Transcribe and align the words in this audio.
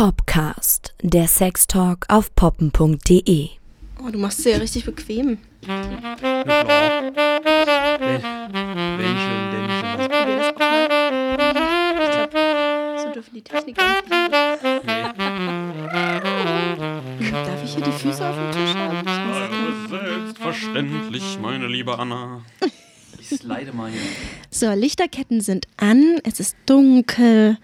Popcast, 0.00 0.94
der 1.02 1.28
Sextalk 1.28 2.06
auf 2.08 2.34
poppen.de. 2.34 3.50
Oh, 4.02 4.08
du 4.10 4.18
machst 4.18 4.38
es 4.38 4.46
ja 4.46 4.56
richtig 4.56 4.86
bequem. 4.86 5.36
Ja. 5.66 5.76
Wel 8.96 9.14
so 12.96 13.12
dürfen 13.12 13.34
die 13.34 13.42
Techniker 13.42 13.82
nicht. 13.92 14.10
Darf 17.30 17.62
ich 17.62 17.74
hier 17.74 17.84
die 17.84 17.92
Füße 17.92 18.26
auf 18.26 18.36
dem 18.36 18.52
Tisch 18.52 18.74
haben? 18.74 19.06
Selbstverständlich, 19.90 21.38
meine 21.42 21.66
liebe 21.66 21.98
Anna. 21.98 22.40
Ich 23.18 23.28
slide 23.28 23.74
mal 23.74 23.90
hier. 23.90 24.00
So, 24.50 24.72
Lichterketten 24.72 25.42
sind 25.42 25.68
an, 25.76 26.20
es 26.24 26.40
ist 26.40 26.56
dunkel. 26.64 27.58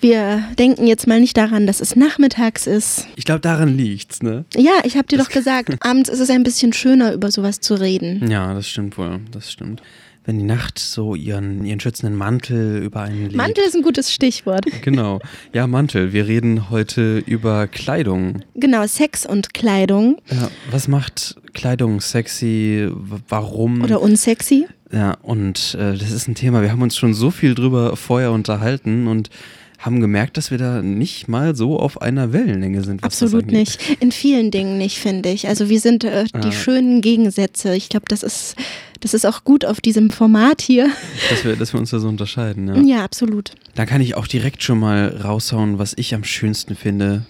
Wir 0.00 0.44
denken 0.58 0.86
jetzt 0.86 1.06
mal 1.06 1.20
nicht 1.20 1.36
daran, 1.36 1.66
dass 1.66 1.80
es 1.80 1.96
nachmittags 1.96 2.66
ist. 2.66 3.06
Ich 3.16 3.24
glaube, 3.24 3.40
daran 3.40 3.76
liegt's, 3.76 4.22
ne? 4.22 4.44
Ja, 4.56 4.72
ich 4.84 4.96
habe 4.96 5.08
dir 5.08 5.18
doch 5.18 5.28
gesagt, 5.28 5.74
abends 5.80 6.08
ist 6.08 6.20
es 6.20 6.30
ein 6.30 6.42
bisschen 6.44 6.72
schöner, 6.72 7.12
über 7.12 7.30
sowas 7.30 7.60
zu 7.60 7.74
reden. 7.74 8.30
Ja, 8.30 8.54
das 8.54 8.68
stimmt 8.68 8.96
wohl. 8.96 9.20
Das 9.32 9.50
stimmt. 9.50 9.82
Wenn 10.24 10.38
die 10.38 10.44
Nacht 10.44 10.78
so 10.78 11.14
ihren, 11.14 11.64
ihren 11.64 11.80
schützenden 11.80 12.14
Mantel 12.16 12.82
über 12.82 13.00
einen 13.00 13.22
legt. 13.24 13.34
Mantel 13.36 13.64
ist 13.66 13.74
ein 13.74 13.82
gutes 13.82 14.12
Stichwort. 14.12 14.66
Genau. 14.82 15.20
Ja, 15.54 15.66
Mantel. 15.66 16.12
Wir 16.12 16.26
reden 16.28 16.68
heute 16.70 17.18
über 17.26 17.66
Kleidung. 17.66 18.42
Genau, 18.54 18.86
Sex 18.86 19.24
und 19.26 19.54
Kleidung 19.54 20.18
Ja, 20.30 20.50
was 20.70 20.86
macht 20.86 21.36
Kleidung 21.54 22.00
sexy? 22.00 22.88
Warum? 23.28 23.80
oder 23.82 24.00
unsexy. 24.02 24.66
Ja, 24.92 25.16
und 25.22 25.74
äh, 25.80 25.96
das 25.96 26.10
ist 26.10 26.28
ein 26.28 26.34
Thema, 26.34 26.62
wir 26.62 26.72
haben 26.72 26.82
uns 26.82 26.96
schon 26.96 27.14
so 27.14 27.30
viel 27.30 27.54
drüber 27.54 27.96
vorher 27.96 28.30
unterhalten 28.32 29.06
und 29.08 29.28
haben 29.78 30.00
gemerkt, 30.00 30.36
dass 30.36 30.50
wir 30.50 30.58
da 30.58 30.82
nicht 30.82 31.28
mal 31.28 31.54
so 31.54 31.78
auf 31.78 32.02
einer 32.02 32.32
Wellenlänge 32.32 32.82
sind. 32.82 33.04
Absolut 33.04 33.46
nicht. 33.46 33.80
In 34.00 34.10
vielen 34.12 34.50
Dingen 34.50 34.76
nicht, 34.76 34.98
finde 34.98 35.28
ich. 35.28 35.46
Also 35.46 35.68
wir 35.68 35.80
sind 35.80 36.02
äh, 36.04 36.24
die 36.24 36.48
Ah. 36.48 36.52
schönen 36.52 37.00
Gegensätze. 37.00 37.74
Ich 37.76 37.88
glaube, 37.88 38.06
das 38.08 38.24
ist, 38.24 38.56
das 39.00 39.14
ist 39.14 39.24
auch 39.24 39.44
gut 39.44 39.64
auf 39.64 39.80
diesem 39.80 40.10
Format 40.10 40.60
hier. 40.60 40.90
Dass 41.30 41.44
wir, 41.44 41.54
dass 41.54 41.72
wir 41.72 41.78
uns 41.80 41.90
da 41.90 42.00
so 42.00 42.08
unterscheiden, 42.08 42.66
ja. 42.66 42.96
Ja, 42.98 43.04
absolut. 43.04 43.52
Da 43.76 43.86
kann 43.86 44.00
ich 44.00 44.16
auch 44.16 44.26
direkt 44.26 44.64
schon 44.64 44.80
mal 44.80 45.16
raushauen, 45.22 45.78
was 45.78 45.94
ich 45.96 46.12
am 46.14 46.24
schönsten 46.24 46.74
finde. 46.74 47.24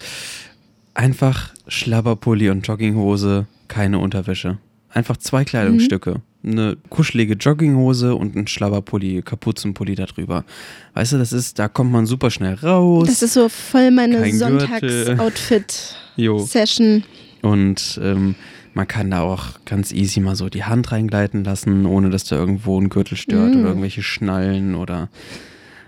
Einfach 0.95 1.53
Schlabberpulli 1.67 2.49
und 2.49 2.67
Jogginghose, 2.67 3.45
keine 3.67 3.99
Unterwäsche. 3.99 4.57
Einfach 4.91 5.17
zwei 5.17 5.45
Kleidungsstücke. 5.45 6.21
Eine 6.41 6.77
kuschelige 6.89 7.33
Jogginghose 7.33 8.15
und 8.15 8.35
ein 8.35 8.47
Schlabberpulli, 8.47 9.21
Kapuzenpulli 9.23 9.95
darüber. 9.95 10.45
Weißt 10.93 11.11
du, 11.13 11.17
das 11.17 11.33
ist, 11.33 11.59
da 11.59 11.67
kommt 11.67 11.91
man 11.91 12.05
super 12.05 12.31
schnell 12.31 12.53
raus. 12.55 13.07
Das 13.09 13.21
ist 13.21 13.33
so 13.33 13.49
voll 13.49 13.91
meine. 13.91 14.31
Sonntagsoutfit-Session. 14.31 17.03
Und 17.41 17.99
ähm, 18.01 18.35
man 18.73 18.87
kann 18.87 19.11
da 19.11 19.21
auch 19.21 19.45
ganz 19.65 19.91
easy 19.91 20.19
mal 20.19 20.35
so 20.35 20.49
die 20.49 20.63
Hand 20.63 20.91
reingleiten 20.91 21.43
lassen, 21.43 21.85
ohne 21.85 22.09
dass 22.09 22.23
da 22.25 22.37
irgendwo 22.37 22.79
ein 22.79 22.89
Gürtel 22.89 23.17
stört 23.17 23.53
Mm. 23.55 23.59
oder 23.59 23.67
irgendwelche 23.69 24.03
Schnallen 24.03 24.75
oder 24.75 25.09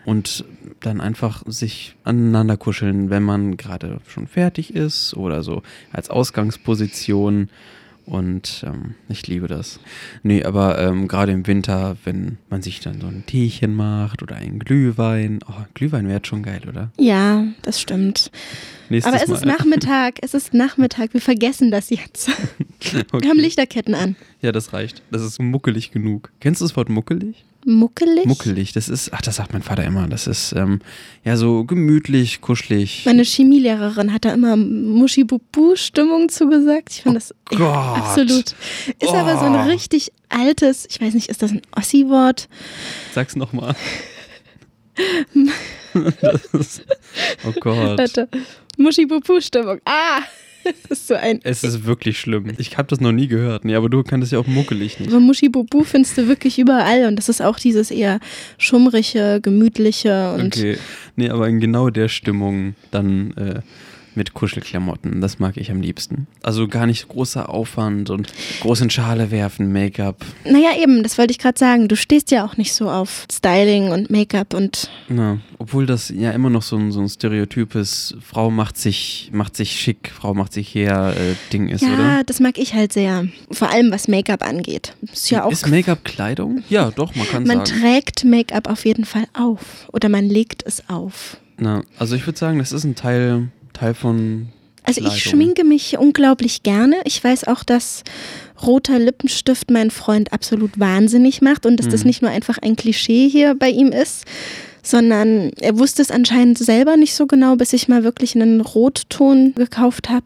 und 0.04 0.46
dann 0.80 1.00
einfach 1.00 1.44
sich 1.46 1.96
aneinander 2.04 2.58
kuscheln, 2.58 3.12
wenn 3.12 3.22
man 3.22 3.56
gerade 3.56 4.00
schon 4.08 4.26
fertig 4.28 4.76
ist 4.76 5.16
oder 5.16 5.44
so 5.44 5.62
als 5.94 6.10
Ausgangsposition. 6.10 7.50
Und 8.06 8.64
ähm, 8.66 8.96
ich 9.10 9.28
liebe 9.28 9.48
das. 9.48 9.80
Nee, 10.24 10.44
aber 10.44 10.80
ähm, 10.80 11.08
gerade 11.08 11.32
im 11.32 11.48
Winter, 11.48 11.98
wenn 12.04 12.38
man 12.50 12.62
sich 12.62 12.80
dann 12.80 13.00
so 13.00 13.08
ein 13.08 13.24
Teechen 13.26 13.76
macht 13.76 14.22
oder 14.24 14.36
einen 14.36 14.60
Glühwein. 14.60 15.40
Oh, 15.48 15.54
Glühwein 15.74 16.06
wäre 16.06 16.18
jetzt 16.18 16.28
schon 16.28 16.44
geil, 16.44 16.62
oder? 16.68 16.92
Ja, 16.98 17.46
das 17.62 17.80
stimmt. 17.80 18.32
Nächstes 18.90 19.14
Aber 19.14 19.24
es 19.24 19.30
Mal. 19.30 19.36
ist 19.36 19.46
Nachmittag, 19.46 20.16
es 20.22 20.34
ist 20.34 20.54
Nachmittag. 20.54 21.14
Wir 21.14 21.22
vergessen 21.22 21.72
das 21.72 21.90
jetzt. 21.90 22.30
Okay. 22.80 23.04
Wir 23.22 23.30
haben 23.30 23.40
Lichterketten 23.40 23.96
an. 23.96 24.16
Ja, 24.42 24.52
das 24.52 24.74
reicht. 24.74 25.02
Das 25.12 25.22
ist 25.22 25.40
muckelig 25.40 25.92
genug. 25.92 26.32
Kennst 26.40 26.62
du 26.62 26.66
das 26.66 26.76
Wort 26.76 26.90
muckelig? 26.90 27.46
Muckelig? 27.64 28.26
Muckelig, 28.26 28.74
das 28.74 28.90
ist, 28.90 29.14
ach, 29.14 29.22
das 29.22 29.36
sagt 29.36 29.54
mein 29.54 29.62
Vater 29.62 29.84
immer. 29.84 30.08
Das 30.08 30.26
ist 30.26 30.52
ähm, 30.54 30.80
ja 31.24 31.38
so 31.38 31.64
gemütlich, 31.64 32.42
kuschelig. 32.42 33.04
Meine 33.06 33.24
Chemielehrerin 33.24 34.12
hat 34.12 34.26
da 34.26 34.34
immer 34.34 34.56
Muschi-Bubu-Stimmung 34.58 36.30
zugesagt. 36.30 36.90
Ich 36.90 37.04
finde 37.04 37.20
das 37.20 37.36
Oh. 37.52 37.58
Ja, 37.60 37.94
absolut. 37.94 38.56
Ist 39.00 39.14
aber 39.14 39.38
so 39.38 39.46
ein 39.46 39.54
Oh. 39.56 39.70
richtig 39.70 40.12
altes, 40.30 40.88
ich 40.90 41.00
weiß 41.00 41.14
nicht, 41.14 41.30
ist 41.30 41.44
das 41.44 41.52
ein 41.52 41.62
Ossi-Wort? 41.76 42.50
Sag's 43.14 43.36
nochmal. 43.36 43.76
oh 47.46 47.52
Gott. 47.60 47.98
Warte. 48.00 48.28
Muschi-Bubu-Stimmung. 48.78 49.80
Ah! 49.86 50.22
Das 50.90 51.00
ist 51.00 51.08
so 51.08 51.16
ein. 51.16 51.40
Es 51.44 51.64
ist 51.64 51.86
wirklich 51.86 52.20
schlimm. 52.20 52.52
Ich 52.58 52.78
habe 52.78 52.88
das 52.88 53.00
noch 53.00 53.12
nie 53.12 53.28
gehört. 53.28 53.66
Nee, 53.66 53.76
aber 53.76 53.90
du 53.90 54.04
kannst 54.04 54.32
ja 54.32 54.40
auch 54.40 54.48
muckelig 54.48 55.00
nicht. 55.00 55.10
Aber 55.10 55.20
Muschi-Bubu 55.20 55.84
findest 55.84 56.18
du 56.18 56.28
wirklich 56.28 56.60
überall 56.60 57.06
und 57.06 57.16
das 57.16 57.30
ist 57.30 57.42
auch 57.42 57.58
dieses 57.58 57.92
eher 57.92 58.20
schummrige, 58.58 59.40
gemütliche 59.42 60.34
und 60.34 60.56
Okay. 60.58 60.78
Nee, 61.16 61.30
aber 61.30 61.48
in 61.48 61.60
genau 61.60 61.90
der 61.90 62.08
Stimmung 62.08 62.76
dann 62.92 63.32
äh, 63.38 63.62
mit 64.16 64.34
Kuschelklamotten. 64.34 65.22
Das 65.22 65.40
mag 65.40 65.58
ich 65.58 65.72
am 65.72 65.82
liebsten. 65.82 66.28
Also 66.44 66.68
gar 66.68 66.86
nicht 66.86 67.08
großer 67.08 67.50
Aufwand 67.50 68.10
und 68.10 68.32
groß 68.62 68.82
in 68.82 68.90
Schale 68.90 69.32
werfen, 69.32 69.72
Make-up. 69.72 70.18
naja 70.46 70.70
eben, 70.82 71.04
das 71.04 71.18
wollte 71.18 71.32
ich 71.32 71.40
gerade 71.40 71.58
sagen. 71.58 71.88
Du 71.88 71.96
stehst 71.96 72.32
ja 72.32 72.46
auch 72.46 72.58
nicht 72.58 72.74
so 72.74 72.90
auf 72.90 73.26
Styling 73.32 73.92
und 73.92 74.10
Make-up 74.10 74.54
und 74.54 74.90
Ja, 75.10 75.38
obwohl 75.58 75.86
das 75.86 76.10
ja 76.10 76.32
immer 76.32 76.50
noch 76.50 76.62
so 76.62 76.78
ein, 76.78 76.92
so 76.92 77.02
ein 77.02 77.10
stereotypes 77.10 78.16
Frau 78.22 78.52
macht 78.52 78.78
sich, 78.78 79.30
macht 79.34 79.56
sich 79.56 79.80
schick, 79.80 80.12
Frau 80.14 80.34
macht 80.34 80.54
sich 80.54 80.74
her 80.76 81.14
äh, 81.18 81.36
Ding 81.54 81.70
ist, 81.70 81.82
ja, 81.82 81.94
oder? 81.94 82.24
das 82.26 82.40
mag 82.40 82.58
ich 82.58 82.74
halt 82.74 82.94
sehr. 82.94 83.28
Vor 83.52 83.70
allem 83.70 83.92
was 83.92 84.08
Make-up 84.08 84.44
angeht. 84.48 84.94
Ist 85.12 85.30
ja 85.30 85.44
auch 85.44 85.52
ist 85.52 85.68
Make-up 85.68 86.04
Kleidung? 86.04 86.64
Ja, 86.70 86.92
doch, 86.92 87.16
man 87.16 87.28
kann 87.28 87.44
man 87.44 87.66
sagen. 87.66 87.82
trägt 87.82 88.24
Make-up 88.26 88.70
auf 88.70 88.86
jeden 88.86 89.06
Fall 89.06 89.26
auf 89.34 89.88
oder 89.92 90.10
man 90.10 90.26
legt 90.26 90.64
es 90.66 90.88
auf. 90.90 91.38
Na, 91.58 91.84
also 92.00 92.16
ich 92.16 92.26
würde 92.26 92.40
sagen, 92.40 92.58
das 92.60 92.72
ist 92.72 92.84
ein 92.84 92.96
Teil, 92.96 93.50
Teil 93.82 93.94
von 93.96 94.48
Also 94.84 95.02
ich 95.02 95.24
schminke 95.24 95.64
mich 95.64 95.98
unglaublich 95.98 96.62
gerne. 96.62 96.98
Ich 97.06 97.24
weiß 97.24 97.46
auch, 97.48 97.64
dass 97.64 98.04
roter 98.62 99.00
Lippenstift 99.00 99.72
meinen 99.72 99.90
Freund 99.90 100.32
absolut 100.34 100.80
wahnsinnig 100.80 101.42
macht 101.42 101.66
und 101.66 101.78
dass 101.78 101.90
das 101.90 102.02
Mhm. 102.02 102.08
nicht 102.08 102.22
nur 102.22 102.30
einfach 102.32 102.60
ein 102.60 102.76
Klischee 102.76 103.28
hier 103.28 103.56
bei 103.56 103.70
ihm 103.70 103.88
ist, 103.88 104.26
sondern 104.84 105.50
er 105.60 105.80
wusste 105.80 106.04
es 106.04 106.12
anscheinend 106.12 106.60
selber 106.60 106.96
nicht 106.96 107.16
so 107.16 107.26
genau, 107.26 107.56
bis 107.56 107.74
ich 107.74 107.88
mal 107.88 108.04
wirklich 108.04 108.36
einen 108.36 108.62
Rotton 108.62 109.56
gekauft 109.56 110.10
habe, 110.10 110.26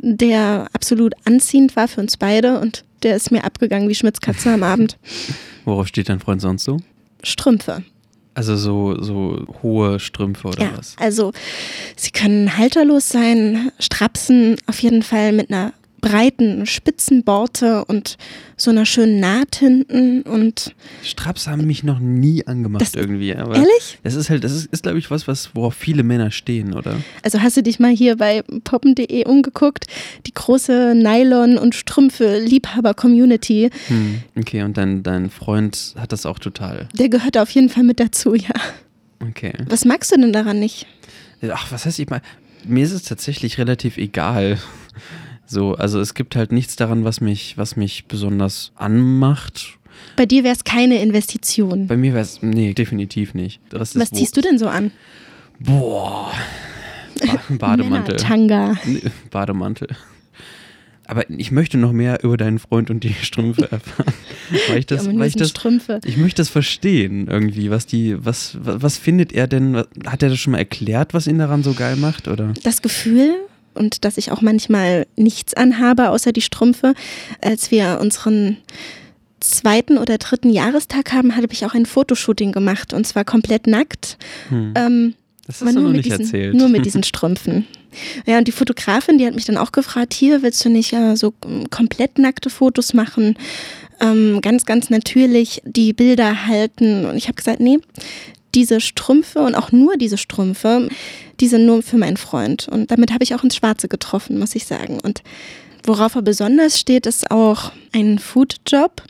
der 0.00 0.68
absolut 0.72 1.14
anziehend 1.24 1.74
war 1.74 1.88
für 1.88 2.00
uns 2.00 2.16
beide 2.16 2.60
und 2.60 2.84
der 3.02 3.16
ist 3.16 3.32
mir 3.32 3.42
abgegangen 3.42 3.88
wie 3.88 3.96
Schmitzkatze 3.96 4.52
am 4.52 4.62
Abend. 4.62 4.96
Worauf 5.64 5.88
steht 5.88 6.08
dein 6.08 6.20
Freund 6.20 6.40
sonst 6.40 6.62
so? 6.64 6.78
Strümpfe. 7.24 7.82
Also 8.34 8.56
so, 8.56 9.00
so 9.02 9.44
hohe 9.62 10.00
Strümpfe 10.00 10.48
oder 10.48 10.62
Ja, 10.62 10.70
was? 10.76 10.96
also 10.98 11.32
sie 11.96 12.10
können 12.10 12.56
halterlos 12.56 13.08
sein, 13.10 13.70
Strapsen 13.78 14.56
auf 14.66 14.78
jeden 14.80 15.02
Fall 15.02 15.32
mit 15.32 15.50
einer 15.50 15.72
breiten 16.02 16.66
Spitzenborte 16.66 17.84
und 17.86 18.18
so 18.56 18.70
einer 18.70 18.84
schönen 18.84 19.20
Naht 19.20 19.56
hinten 19.56 20.22
und 20.22 20.74
Straps 21.02 21.46
haben 21.46 21.66
mich 21.66 21.84
noch 21.84 22.00
nie 22.00 22.46
angemacht 22.46 22.82
Das- 22.82 22.94
irgendwie. 22.94 23.34
Aber 23.34 23.54
ehrlich? 23.54 23.98
Das 24.02 24.14
ist 24.16 24.28
halt, 24.28 24.42
das 24.44 24.52
ist, 24.52 24.66
ist 24.66 24.82
glaube 24.82 24.98
ich, 24.98 25.10
was, 25.10 25.26
was, 25.28 25.54
worauf 25.54 25.74
viele 25.74 26.02
Männer 26.02 26.30
stehen, 26.32 26.74
oder? 26.74 26.96
Also 27.22 27.40
hast 27.40 27.56
du 27.56 27.62
dich 27.62 27.78
mal 27.78 27.92
hier 27.94 28.16
bei 28.16 28.42
poppen.de 28.64 29.24
umgeguckt, 29.26 29.86
die 30.26 30.34
große 30.34 30.94
Nylon- 30.96 31.56
und 31.56 31.74
Strümpfe-Liebhaber-Community, 31.74 33.70
Hm. 33.88 34.22
Okay, 34.38 34.62
und 34.62 34.76
dein, 34.76 35.02
dein 35.02 35.30
Freund 35.30 35.94
hat 35.96 36.12
das 36.12 36.26
auch 36.26 36.38
total. 36.38 36.88
der 36.98 37.08
gehört 37.08 37.38
auf 37.38 37.50
jeden 37.50 37.68
Fall 37.68 37.84
mit 37.84 38.00
dazu, 38.00 38.34
ja. 38.34 38.50
Okay. 39.20 39.52
Was 39.68 39.84
magst 39.84 40.10
du 40.12 40.16
denn 40.20 40.32
daran 40.32 40.58
nicht? 40.58 40.86
Ach, 41.52 41.70
was 41.70 41.86
heißt 41.86 41.98
ich 42.00 42.08
mal? 42.10 42.22
Mir 42.66 42.84
ist 42.84 42.92
es 42.92 43.02
tatsächlich 43.04 43.58
relativ 43.58 43.96
egal. 43.98 44.58
So, 45.46 45.74
also 45.74 46.00
es 46.00 46.14
gibt 46.14 46.36
halt 46.36 46.52
nichts 46.52 46.76
daran, 46.76 47.04
was 47.04 47.20
mich, 47.20 47.58
was 47.58 47.76
mich 47.76 48.06
besonders 48.06 48.72
anmacht. 48.76 49.78
Bei 50.16 50.24
dir 50.26 50.44
wäre 50.44 50.54
es 50.54 50.64
keine 50.64 51.00
Investition. 51.02 51.86
Bei 51.86 51.96
mir 51.96 52.12
wäre 52.12 52.22
es, 52.22 52.40
nee, 52.42 52.72
definitiv 52.74 53.34
nicht. 53.34 53.60
Was 53.70 53.94
wo- 53.94 54.04
ziehst 54.04 54.36
du 54.36 54.40
denn 54.40 54.58
so 54.58 54.68
an? 54.68 54.90
Boah. 55.58 56.32
Ba 57.20 57.38
Bademantel. 57.58 58.16
Tanga. 58.16 58.76
Bademantel. 59.30 59.88
Aber 61.04 61.28
ich 61.28 61.50
möchte 61.50 61.76
noch 61.78 61.92
mehr 61.92 62.22
über 62.24 62.36
deinen 62.36 62.58
Freund 62.58 62.88
und 62.88 63.04
die 63.04 63.12
Strümpfe 63.22 63.70
erfahren. 63.70 64.12
weil 64.68 64.78
ich 64.78 64.86
das, 64.86 65.06
weil 65.06 65.26
ich 65.28 65.34
das, 65.36 65.50
Strümpfe. 65.50 66.00
ich 66.04 66.16
möchte 66.16 66.40
das 66.40 66.48
verstehen 66.48 67.26
irgendwie, 67.28 67.70
was 67.70 67.86
die, 67.86 68.24
was, 68.24 68.56
was, 68.60 68.82
was 68.82 68.96
findet 68.98 69.32
er 69.32 69.46
denn, 69.46 69.76
hat 70.06 70.22
er 70.22 70.30
das 70.30 70.38
schon 70.38 70.52
mal 70.52 70.58
erklärt, 70.58 71.12
was 71.12 71.26
ihn 71.26 71.38
daran 71.38 71.62
so 71.62 71.74
geil 71.74 71.96
macht, 71.96 72.28
oder? 72.28 72.54
das 72.62 72.80
Gefühl 72.82 73.34
und 73.74 74.04
dass 74.04 74.18
ich 74.18 74.30
auch 74.32 74.40
manchmal 74.40 75.06
nichts 75.16 75.54
anhabe 75.54 76.10
außer 76.10 76.32
die 76.32 76.40
Strümpfe. 76.40 76.94
Als 77.40 77.70
wir 77.70 77.98
unseren 78.00 78.58
zweiten 79.40 79.98
oder 79.98 80.18
dritten 80.18 80.50
Jahrestag 80.50 81.12
haben, 81.12 81.36
habe 81.36 81.46
ich 81.50 81.64
auch 81.64 81.74
ein 81.74 81.86
Fotoshooting 81.86 82.52
gemacht 82.52 82.92
und 82.92 83.06
zwar 83.06 83.24
komplett 83.24 83.66
nackt. 83.66 84.16
Hm. 84.48 84.74
Ähm, 84.76 85.14
Das 85.46 85.60
hast 85.60 85.74
du 85.74 85.80
nur 85.80 85.82
noch 85.82 85.90
mit, 85.90 85.96
nicht 85.98 86.06
diesen, 86.06 86.20
erzählt. 86.24 86.54
nur 86.54 86.68
mit 86.68 86.84
diesen 86.86 87.02
Strümpfen. 87.02 87.66
Ja, 88.26 88.38
und 88.38 88.48
die 88.48 88.52
Fotografin, 88.52 89.18
die 89.18 89.26
hat 89.26 89.34
mich 89.34 89.44
dann 89.44 89.58
auch 89.58 89.72
gefragt, 89.72 90.14
hier 90.14 90.42
willst 90.42 90.64
du 90.64 90.70
nicht 90.70 90.92
äh, 90.92 91.14
so 91.14 91.34
ähm, 91.44 91.68
komplett 91.70 92.18
nackte 92.18 92.48
Fotos 92.48 92.94
machen, 92.94 93.36
ähm, 94.00 94.40
ganz, 94.40 94.64
ganz 94.64 94.90
natürlich 94.90 95.62
die 95.64 95.92
Bilder 95.92 96.46
halten. 96.46 97.04
Und 97.06 97.16
ich 97.16 97.24
habe 97.28 97.34
gesagt, 97.34 97.60
nee, 97.60 97.78
diese 98.54 98.80
Strümpfe 98.80 99.40
und 99.40 99.54
auch 99.54 99.72
nur 99.72 99.96
diese 99.96 100.18
Strümpfe, 100.18 100.88
die 101.40 101.48
sind 101.48 101.66
nur 101.66 101.82
für 101.82 101.96
meinen 101.96 102.16
Freund. 102.16 102.68
Und 102.68 102.90
damit 102.90 103.12
habe 103.12 103.24
ich 103.24 103.34
auch 103.34 103.44
ins 103.44 103.56
Schwarze 103.56 103.88
getroffen, 103.88 104.38
muss 104.38 104.54
ich 104.54 104.66
sagen. 104.66 105.00
Und 105.00 105.22
worauf 105.84 106.14
er 106.14 106.22
besonders 106.22 106.78
steht, 106.78 107.06
ist 107.06 107.30
auch 107.30 107.72
ein 107.92 108.18
Foodjob, 108.18 109.02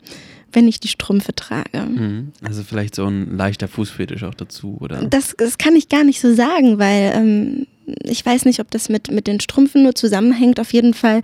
wenn 0.51 0.67
ich 0.67 0.79
die 0.79 0.87
Strümpfe 0.87 1.33
trage. 1.35 1.81
Mhm. 1.81 2.31
Also 2.41 2.63
vielleicht 2.63 2.95
so 2.95 3.05
ein 3.05 3.37
leichter 3.37 3.67
Fußfetisch 3.67 4.23
auch 4.23 4.35
dazu, 4.35 4.77
oder? 4.79 5.03
Das, 5.05 5.35
das 5.37 5.57
kann 5.57 5.75
ich 5.75 5.89
gar 5.89 6.03
nicht 6.03 6.21
so 6.21 6.33
sagen, 6.33 6.79
weil 6.79 7.11
ähm, 7.15 7.67
ich 8.03 8.25
weiß 8.25 8.45
nicht, 8.45 8.59
ob 8.59 8.71
das 8.71 8.89
mit, 8.89 9.11
mit 9.11 9.27
den 9.27 9.39
Strümpfen 9.39 9.83
nur 9.83 9.95
zusammenhängt. 9.95 10.59
Auf 10.59 10.73
jeden 10.73 10.93
Fall 10.93 11.21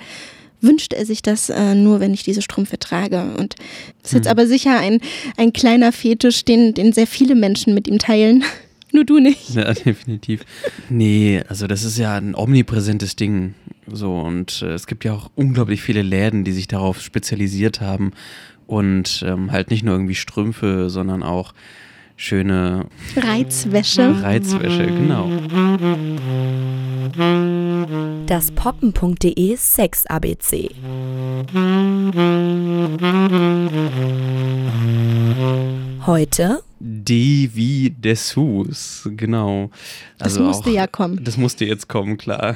wünscht 0.62 0.94
er 0.94 1.06
sich 1.06 1.22
das 1.22 1.50
äh, 1.50 1.76
nur, 1.76 2.00
wenn 2.00 2.14
ich 2.14 2.24
diese 2.24 2.42
Strümpfe 2.42 2.80
trage. 2.80 3.34
Und 3.38 3.56
das 4.02 4.12
ist 4.12 4.18
jetzt 4.18 4.26
Hm. 4.26 4.32
aber 4.32 4.48
sicher 4.48 4.80
ein, 4.80 5.00
ein 5.38 5.54
kleiner 5.54 5.92
Fetisch, 5.92 6.46
den, 6.46 6.74
den 6.74 6.94
sehr 6.94 7.08
viele 7.08 7.36
Menschen 7.36 7.74
mit 7.74 7.88
ihm 7.88 8.00
teilen. 8.00 8.44
nur 8.92 9.06
du 9.06 9.20
nicht. 9.20 9.56
Ja, 9.56 9.74
definitiv. 9.86 10.42
Nee, 10.90 11.42
also 11.48 11.68
das 11.68 11.84
ist 11.84 11.98
ja 11.98 12.16
ein 12.16 12.36
omnipräsentes 12.36 13.16
Ding. 13.16 13.54
So, 13.92 14.20
und 14.20 14.62
äh, 14.62 14.74
es 14.74 14.88
gibt 14.88 15.06
ja 15.06 15.14
auch 15.14 15.32
unglaublich 15.36 15.82
viele 15.82 16.02
Läden, 16.02 16.44
die 16.44 16.52
sich 16.52 16.68
darauf 16.68 17.02
spezialisiert 17.02 17.82
haben. 17.82 18.12
Und 18.68 19.24
ähm, 19.26 19.52
halt 19.52 19.72
nicht 19.72 19.84
nur 19.84 19.96
irgendwie 19.96 20.14
Strümpfe, 20.16 20.92
sondern 20.92 21.24
auch 21.24 21.54
schöne 22.20 22.86
Reizwäsche. 23.16 24.22
Reizwäsche, 24.22 24.88
genau. 24.88 25.30
Das 28.28 28.52
poppen.de 28.52 29.56
Sex 29.56 30.06
ABC. 30.06 30.70
Heute 36.06 36.62
Devi 36.80 37.90
Dessous, 37.98 39.10
genau. 39.16 39.70
Das 40.18 40.34
Also 40.34 40.44
musste 40.44 40.70
auch, 40.70 40.74
ja 40.74 40.88
kommen. 40.88 41.24
Das 41.24 41.38
musste 41.38 41.66
jetzt 41.66 41.88
kommen, 41.88 42.18
klar. 42.18 42.56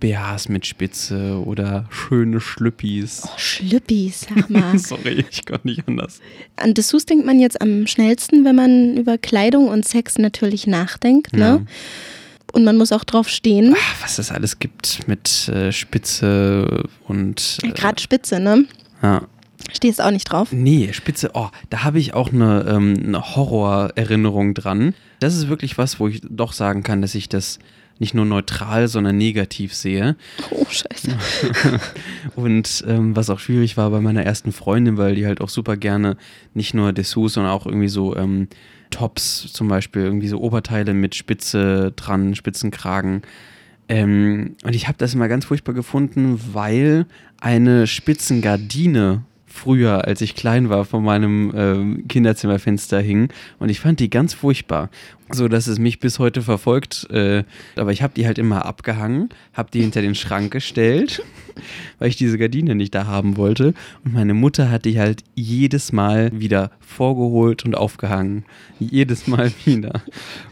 BHs 0.00 0.48
mit 0.48 0.66
Spitze 0.66 1.42
oder 1.44 1.86
schöne 1.90 2.40
Schlüppis. 2.40 3.22
Oh, 3.24 3.30
Schlüppis, 3.36 4.26
sag 4.28 4.50
mal. 4.50 4.78
Sorry, 4.78 5.24
ich 5.30 5.44
kann 5.44 5.60
nicht 5.64 5.86
anders. 5.86 6.20
An 6.56 6.74
Dessous 6.74 7.06
denkt 7.06 7.26
man 7.26 7.38
jetzt 7.38 7.60
am 7.60 7.86
schnellsten, 7.86 8.44
wenn 8.44 8.56
man 8.56 8.96
über 8.96 9.18
Kleidung 9.18 9.68
und 9.68 9.86
Sex 9.86 10.18
natürlich 10.18 10.66
nachdenkt. 10.66 11.32
Ne? 11.32 11.38
Ja. 11.38 11.60
Und 12.52 12.64
man 12.64 12.76
muss 12.76 12.92
auch 12.92 13.04
drauf 13.04 13.28
stehen. 13.28 13.74
Ach, 13.76 14.02
was 14.02 14.18
es 14.18 14.30
alles 14.30 14.58
gibt 14.58 15.06
mit 15.06 15.48
äh, 15.48 15.70
Spitze 15.72 16.84
und. 17.06 17.58
Äh, 17.62 17.70
Gerade 17.72 18.00
Spitze, 18.00 18.40
ne? 18.40 18.64
ja. 19.02 19.22
Stehst 19.72 20.00
auch 20.00 20.10
nicht 20.10 20.24
drauf. 20.24 20.48
Nee, 20.50 20.92
Spitze, 20.92 21.30
oh, 21.34 21.48
da 21.68 21.84
habe 21.84 21.98
ich 21.98 22.14
auch 22.14 22.32
eine, 22.32 22.64
ähm, 22.68 22.94
eine 23.04 23.36
Horrorerinnerung 23.36 24.54
dran. 24.54 24.94
Das 25.20 25.34
ist 25.34 25.48
wirklich 25.48 25.76
was, 25.76 26.00
wo 26.00 26.08
ich 26.08 26.22
doch 26.28 26.52
sagen 26.52 26.82
kann, 26.82 27.02
dass 27.02 27.14
ich 27.14 27.28
das 27.28 27.58
nicht 27.98 28.14
nur 28.14 28.24
neutral, 28.24 28.88
sondern 28.88 29.16
negativ 29.16 29.74
sehe. 29.74 30.16
Oh, 30.50 30.66
scheiße. 30.68 31.16
Und 32.36 32.84
ähm, 32.86 33.16
was 33.16 33.30
auch 33.30 33.38
schwierig 33.38 33.76
war 33.76 33.90
bei 33.90 34.00
meiner 34.00 34.22
ersten 34.22 34.52
Freundin, 34.52 34.96
weil 34.96 35.14
die 35.14 35.26
halt 35.26 35.40
auch 35.40 35.48
super 35.48 35.76
gerne 35.76 36.16
nicht 36.54 36.74
nur 36.74 36.92
Dessous, 36.92 37.34
sondern 37.34 37.52
auch 37.52 37.66
irgendwie 37.66 37.88
so 37.88 38.16
ähm, 38.16 38.48
Tops 38.90 39.52
zum 39.52 39.68
Beispiel, 39.68 40.02
irgendwie 40.02 40.28
so 40.28 40.40
Oberteile 40.40 40.94
mit 40.94 41.14
Spitze 41.14 41.92
dran, 41.96 42.34
Spitzenkragen. 42.34 43.22
Ähm, 43.88 44.56
und 44.64 44.74
ich 44.74 44.86
habe 44.86 44.98
das 44.98 45.14
immer 45.14 45.28
ganz 45.28 45.46
furchtbar 45.46 45.74
gefunden, 45.74 46.40
weil 46.52 47.06
eine 47.40 47.86
Spitzengardine 47.86 49.24
früher, 49.58 50.06
als 50.06 50.20
ich 50.20 50.34
klein 50.34 50.68
war, 50.68 50.84
vor 50.84 51.00
meinem 51.00 51.52
ähm, 51.54 52.08
Kinderzimmerfenster 52.08 53.00
hing. 53.00 53.28
Und 53.58 53.68
ich 53.68 53.80
fand 53.80 54.00
die 54.00 54.10
ganz 54.10 54.34
furchtbar. 54.34 54.90
So 55.30 55.46
dass 55.46 55.66
es 55.66 55.78
mich 55.78 56.00
bis 56.00 56.18
heute 56.18 56.40
verfolgt. 56.40 57.06
Äh, 57.10 57.44
aber 57.76 57.92
ich 57.92 58.02
habe 58.02 58.14
die 58.16 58.26
halt 58.26 58.38
immer 58.38 58.64
abgehangen, 58.64 59.28
habe 59.52 59.70
die 59.70 59.82
hinter 59.82 60.00
den 60.00 60.14
Schrank 60.14 60.50
gestellt, 60.50 61.22
weil 61.98 62.08
ich 62.08 62.16
diese 62.16 62.38
Gardine 62.38 62.74
nicht 62.74 62.94
da 62.94 63.06
haben 63.06 63.36
wollte. 63.36 63.74
Und 64.04 64.14
meine 64.14 64.32
Mutter 64.32 64.70
hat 64.70 64.86
die 64.86 64.98
halt 64.98 65.24
jedes 65.34 65.92
Mal 65.92 66.30
wieder 66.32 66.70
vorgeholt 66.80 67.66
und 67.66 67.76
aufgehangen. 67.76 68.44
Jedes 68.80 69.26
Mal 69.26 69.52
wieder. 69.66 70.02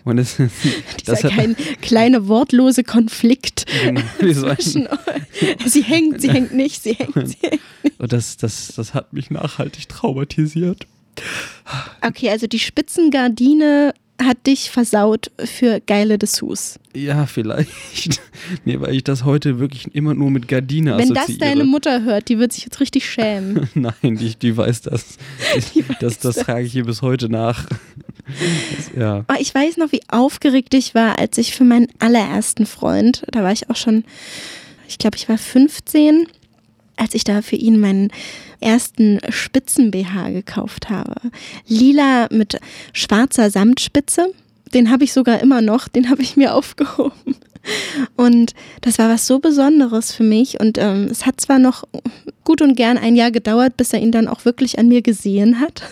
Und 0.05 0.19
es 0.19 0.39
ist. 0.39 0.53
Dieser 1.07 1.31
kein 1.31 1.57
kleine 1.81 2.29
wortlose 2.29 2.85
Konflikt 2.85 3.67
Genau, 3.83 4.01
zwischen 4.19 4.89
sie 5.65 5.83
hängt, 5.83 6.21
sie 6.21 6.31
hängt 6.31 6.53
nicht, 6.55 6.83
sie 6.83 6.93
hängt, 6.93 7.29
sie 7.29 7.37
hängt. 7.43 7.61
Und 8.07 8.13
das, 8.13 8.37
das, 8.37 8.69
das 8.77 8.95
hat 8.95 9.13
mich 9.13 9.33
nachhaltig 9.33 9.89
traumatisiert. 9.89 10.87
Okay, 12.03 12.31
also 12.31 12.47
die 12.47 12.61
Spitzengardine 12.61 13.95
hat 14.23 14.47
dich 14.47 14.71
versaut 14.71 15.33
für 15.45 15.81
geile 15.81 16.17
Dessous. 16.17 16.79
Ja, 16.95 17.27
vielleicht. 17.27 17.69
Nee, 18.65 18.81
weil 18.81 18.95
ich 18.95 19.03
das 19.03 19.25
heute 19.25 19.59
wirklich 19.59 19.93
immer 19.93 20.15
nur 20.15 20.31
mit 20.31 20.47
Gardine 20.47 20.97
Wenn 20.99 21.09
das 21.09 21.25
assoziiere. 21.25 21.41
deine 21.41 21.65
Mutter 21.65 22.05
hört, 22.05 22.29
die 22.29 22.39
wird 22.39 22.53
sich 22.53 22.63
jetzt 22.63 22.79
richtig 22.79 23.11
schämen. 23.11 23.69
Nein, 23.75 23.95
die, 24.03 24.37
die 24.37 24.57
weiß 24.57 24.83
das. 24.83 25.17
Die 25.75 25.89
weiß 25.89 25.97
das, 25.99 26.19
das 26.21 26.37
das. 26.37 26.45
trage 26.45 26.65
ich 26.65 26.77
ihr 26.77 26.85
bis 26.85 27.03
heute 27.03 27.29
nach. 27.29 27.67
Das, 27.67 28.93
ja. 28.97 29.25
Aber 29.27 29.41
ich 29.41 29.53
weiß 29.53 29.79
noch, 29.79 29.91
wie 29.91 30.03
aufgeregt 30.09 30.75
ich 30.75 30.95
war, 30.95 31.19
als 31.19 31.39
ich 31.39 31.57
für 31.57 31.65
meinen 31.65 31.89
allerersten 31.99 32.67
Freund, 32.67 33.25
da 33.33 33.43
war 33.43 33.51
ich 33.51 33.69
auch 33.69 33.75
schon, 33.75 34.05
ich 34.87 34.99
glaube, 34.99 35.17
ich 35.17 35.29
war 35.29 35.39
15, 35.39 36.29
als 36.97 37.15
ich 37.15 37.25
da 37.25 37.43
für 37.43 37.57
ihn 37.57 37.79
meinen 37.79 38.11
ersten 38.61 39.19
Spitzen-BH 39.29 40.31
gekauft 40.31 40.89
habe. 40.91 41.15
Lila 41.67 42.29
mit 42.31 42.59
schwarzer 42.93 43.51
Samtspitze. 43.51 44.33
Den 44.75 44.91
habe 44.91 45.05
ich 45.05 45.13
sogar 45.13 45.41
immer 45.41 45.63
noch, 45.63 45.89
den 45.89 46.11
habe 46.11 46.23
ich 46.23 46.37
mir 46.37 46.55
aufgehoben. 46.55 47.37
Und 48.17 48.55
das 48.81 48.99
war 48.99 49.09
was 49.09 49.27
so 49.27 49.39
Besonderes 49.39 50.13
für 50.13 50.23
mich. 50.23 50.61
Und 50.61 50.79
ähm, 50.79 51.09
es 51.11 51.27
hat 51.27 51.41
zwar 51.41 51.59
noch 51.59 51.85
gut 52.45 52.63
und 52.63 52.77
gern 52.77 52.99
ein 52.99 53.17
Jahr 53.17 53.31
gedauert, 53.31 53.77
bis 53.77 53.93
er 53.93 54.01
ihn 54.01 54.13
dann 54.13 54.29
auch 54.29 54.45
wirklich 54.45 54.79
an 54.79 54.89
mir 54.89 55.03
gesehen 55.03 55.61
hat. 55.61 55.83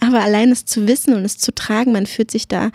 Aber 0.00 0.20
allein 0.20 0.50
es 0.50 0.64
zu 0.64 0.88
wissen 0.88 1.14
und 1.14 1.24
es 1.24 1.38
zu 1.38 1.54
tragen, 1.54 1.92
man 1.92 2.06
fühlt 2.06 2.30
sich 2.30 2.48
da 2.48 2.70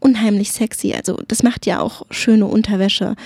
unheimlich 0.00 0.52
sexy. 0.52 0.94
Also 0.94 1.18
das 1.28 1.42
macht 1.42 1.66
ja 1.66 1.80
auch 1.80 2.06
schöne 2.10 2.46
Unterwäsche. 2.46 3.16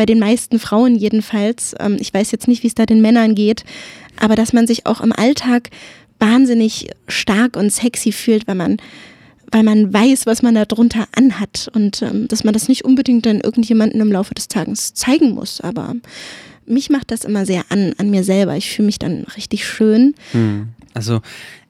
Bei 0.00 0.06
den 0.06 0.18
meisten 0.18 0.58
Frauen 0.58 0.96
jedenfalls. 0.96 1.74
Ähm, 1.78 1.98
ich 2.00 2.14
weiß 2.14 2.30
jetzt 2.30 2.48
nicht, 2.48 2.62
wie 2.62 2.68
es 2.68 2.74
da 2.74 2.86
den 2.86 3.02
Männern 3.02 3.34
geht, 3.34 3.64
aber 4.18 4.34
dass 4.34 4.54
man 4.54 4.66
sich 4.66 4.86
auch 4.86 5.02
im 5.02 5.12
Alltag 5.12 5.68
wahnsinnig 6.18 6.88
stark 7.06 7.54
und 7.54 7.70
sexy 7.70 8.10
fühlt, 8.10 8.48
weil 8.48 8.54
man 8.54 8.78
weil 9.52 9.62
man 9.62 9.92
weiß, 9.92 10.24
was 10.24 10.40
man 10.40 10.54
da 10.54 10.64
drunter 10.64 11.06
anhat 11.14 11.70
und 11.74 12.00
ähm, 12.00 12.28
dass 12.28 12.44
man 12.44 12.54
das 12.54 12.66
nicht 12.66 12.86
unbedingt 12.86 13.26
dann 13.26 13.40
irgendjemandem 13.40 14.00
im 14.00 14.10
Laufe 14.10 14.32
des 14.32 14.48
Tages 14.48 14.94
zeigen 14.94 15.32
muss. 15.32 15.60
Aber 15.60 15.94
mich 16.64 16.88
macht 16.88 17.10
das 17.10 17.24
immer 17.24 17.44
sehr 17.44 17.64
an, 17.68 17.92
an 17.98 18.08
mir 18.08 18.24
selber. 18.24 18.56
Ich 18.56 18.70
fühle 18.70 18.86
mich 18.86 18.98
dann 18.98 19.24
richtig 19.36 19.66
schön. 19.66 20.14
Hm. 20.32 20.68
Also, 20.94 21.20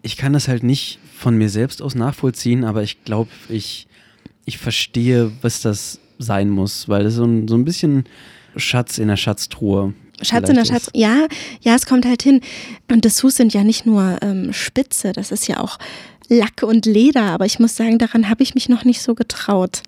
ich 0.02 0.16
kann 0.16 0.34
das 0.34 0.46
halt 0.46 0.62
nicht 0.62 1.00
von 1.18 1.36
mir 1.36 1.48
selbst 1.48 1.82
aus 1.82 1.96
nachvollziehen, 1.96 2.62
aber 2.62 2.84
ich 2.84 3.02
glaube, 3.02 3.30
ich, 3.48 3.88
ich 4.44 4.58
verstehe, 4.58 5.32
was 5.42 5.62
das 5.62 5.99
sein 6.20 6.50
muss, 6.50 6.88
weil 6.88 7.04
das 7.04 7.14
so 7.14 7.24
ein, 7.24 7.48
so 7.48 7.56
ein 7.56 7.64
bisschen 7.64 8.04
Schatz 8.56 8.98
in 8.98 9.08
der 9.08 9.16
Schatztruhe. 9.16 9.94
Schatz 10.22 10.48
in 10.48 10.56
der 10.56 10.64
Schatz. 10.64 10.90
Ja, 10.94 11.26
ja, 11.62 11.74
es 11.74 11.86
kommt 11.86 12.04
halt 12.04 12.22
hin. 12.22 12.40
Und 12.90 13.04
Dessous 13.04 13.36
sind 13.36 13.54
ja 13.54 13.64
nicht 13.64 13.86
nur 13.86 14.18
ähm, 14.22 14.52
Spitze, 14.52 15.12
das 15.12 15.32
ist 15.32 15.48
ja 15.48 15.60
auch 15.60 15.78
Lack 16.28 16.62
und 16.62 16.86
Leder. 16.86 17.22
Aber 17.22 17.46
ich 17.46 17.58
muss 17.58 17.76
sagen, 17.76 17.98
daran 17.98 18.28
habe 18.28 18.42
ich 18.42 18.54
mich 18.54 18.68
noch 18.68 18.84
nicht 18.84 19.02
so 19.02 19.14
getraut. 19.14 19.82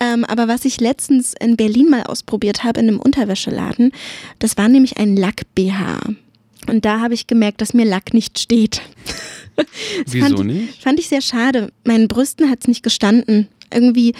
Ähm, 0.00 0.24
aber 0.24 0.48
was 0.48 0.64
ich 0.64 0.80
letztens 0.80 1.34
in 1.38 1.56
Berlin 1.56 1.88
mal 1.90 2.02
ausprobiert 2.04 2.64
habe 2.64 2.80
in 2.80 2.88
einem 2.88 3.00
Unterwäscheladen, 3.00 3.92
das 4.38 4.56
war 4.56 4.68
nämlich 4.68 4.96
ein 4.96 5.16
Lack-BH. 5.16 6.00
Und 6.68 6.84
da 6.84 7.00
habe 7.00 7.14
ich 7.14 7.26
gemerkt, 7.26 7.60
dass 7.60 7.74
mir 7.74 7.84
Lack 7.84 8.14
nicht 8.14 8.38
steht. 8.38 8.82
Das 9.56 10.14
Wieso 10.14 10.26
fand 10.26 10.38
ich, 10.38 10.46
nicht? 10.46 10.82
Fand 10.82 10.98
ich 10.98 11.08
sehr 11.08 11.20
schade. 11.20 11.70
Meinen 11.84 12.08
Brüsten 12.08 12.48
hat 12.48 12.60
es 12.62 12.68
nicht 12.68 12.82
gestanden. 12.82 13.46
Irgendwie 13.70 14.14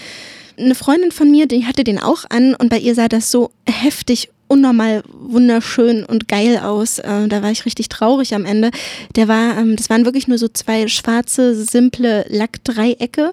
eine 0.61 0.75
Freundin 0.75 1.13
von 1.13 1.31
mir, 1.31 1.47
die 1.47 1.67
hatte 1.67 1.85
den 1.85 1.99
auch 1.99 2.25
an 2.29 2.55
und 2.55 2.69
bei 2.69 2.79
ihr 2.79 2.95
sah 2.95 3.09
das 3.09 3.31
so 3.31 3.51
heftig 3.67 4.31
unnormal 4.51 5.05
wunderschön 5.13 6.05
und 6.05 6.27
geil 6.27 6.59
aus. 6.59 6.99
Äh, 6.99 7.29
da 7.29 7.43
war 7.43 7.53
ich 7.53 7.65
richtig 7.65 7.89
traurig 7.89 8.35
am 8.35 8.45
Ende. 8.45 8.71
Der 9.15 9.29
war, 9.29 9.57
ähm, 9.57 9.77
das 9.77 9.89
waren 9.89 10.05
wirklich 10.05 10.27
nur 10.27 10.39
so 10.39 10.49
zwei 10.49 10.89
schwarze, 10.89 11.55
simple 11.55 12.27
Lackdreiecke. 12.29 13.33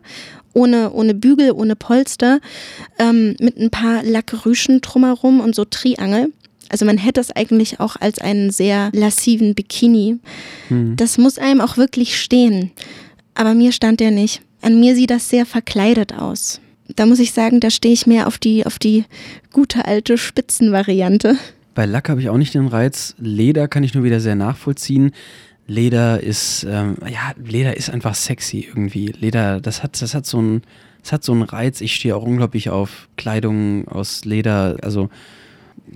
Ohne, 0.54 0.92
ohne 0.92 1.14
Bügel, 1.14 1.52
ohne 1.52 1.76
Polster, 1.76 2.40
ähm, 2.98 3.36
mit 3.40 3.58
ein 3.58 3.70
paar 3.70 4.02
Lackrüschen 4.02 4.82
drumherum 4.82 5.40
und 5.40 5.54
so 5.54 5.66
Triangel. 5.66 6.34
Also 6.70 6.84
man 6.84 6.98
hätte 6.98 7.22
es 7.22 7.30
eigentlich 7.30 7.80
auch 7.80 7.96
als 7.96 8.18
einen 8.18 8.50
sehr 8.50 8.90
lassiven 8.92 9.54
Bikini. 9.54 10.18
Hm. 10.70 10.96
Das 10.96 11.20
muss 11.20 11.38
einem 11.38 11.62
auch 11.62 11.78
wirklich 11.78 12.20
stehen. 12.20 12.72
Aber 13.36 13.54
mir 13.54 13.72
stand 13.72 14.00
der 14.00 14.10
nicht. 14.10 14.42
An 14.62 14.80
mir 14.80 14.96
sieht 14.96 15.12
das 15.12 15.30
sehr 15.30 15.46
verkleidet 15.46 16.14
aus. 16.14 16.60
Da 16.96 17.06
muss 17.06 17.20
ich 17.20 17.32
sagen, 17.32 17.60
da 17.60 17.70
stehe 17.70 17.94
ich 17.94 18.08
mehr 18.08 18.28
auf 18.28 18.38
die, 18.38 18.66
auf 18.66 18.80
die 18.80 19.06
gute 19.52 19.86
alte 19.86 20.18
Spitzenvariante. 20.18 21.38
Bei 21.76 21.86
Lack 21.86 22.10
habe 22.10 22.22
ich 22.22 22.30
auch 22.30 22.38
nicht 22.38 22.54
den 22.54 22.68
Reiz. 22.68 23.16
Leder 23.20 23.68
kann 23.68 23.84
ich 23.84 23.94
nur 23.94 24.04
wieder 24.04 24.20
sehr 24.20 24.36
nachvollziehen. 24.36 25.12
Leder 25.68 26.24
ist, 26.24 26.66
ähm, 26.68 26.96
ja, 27.02 27.34
Leder 27.38 27.78
ist 27.78 27.90
einfach 27.90 28.16
sexy 28.16 28.66
irgendwie. 28.68 29.08
Leder, 29.08 29.60
das 29.60 29.84
hat, 29.84 30.02
das 30.02 30.16
hat 30.16 30.26
so 30.26 30.40
einen, 30.40 30.62
das 31.04 31.12
hat 31.12 31.24
so 31.24 31.34
einen 31.34 31.44
Reiz. 31.44 31.82
Ich 31.82 31.94
stehe 31.94 32.16
auch 32.16 32.24
unglaublich 32.24 32.70
auf 32.70 33.10
Kleidung 33.18 33.88
aus 33.88 34.26
Leder. 34.26 34.78
Also 34.82 35.10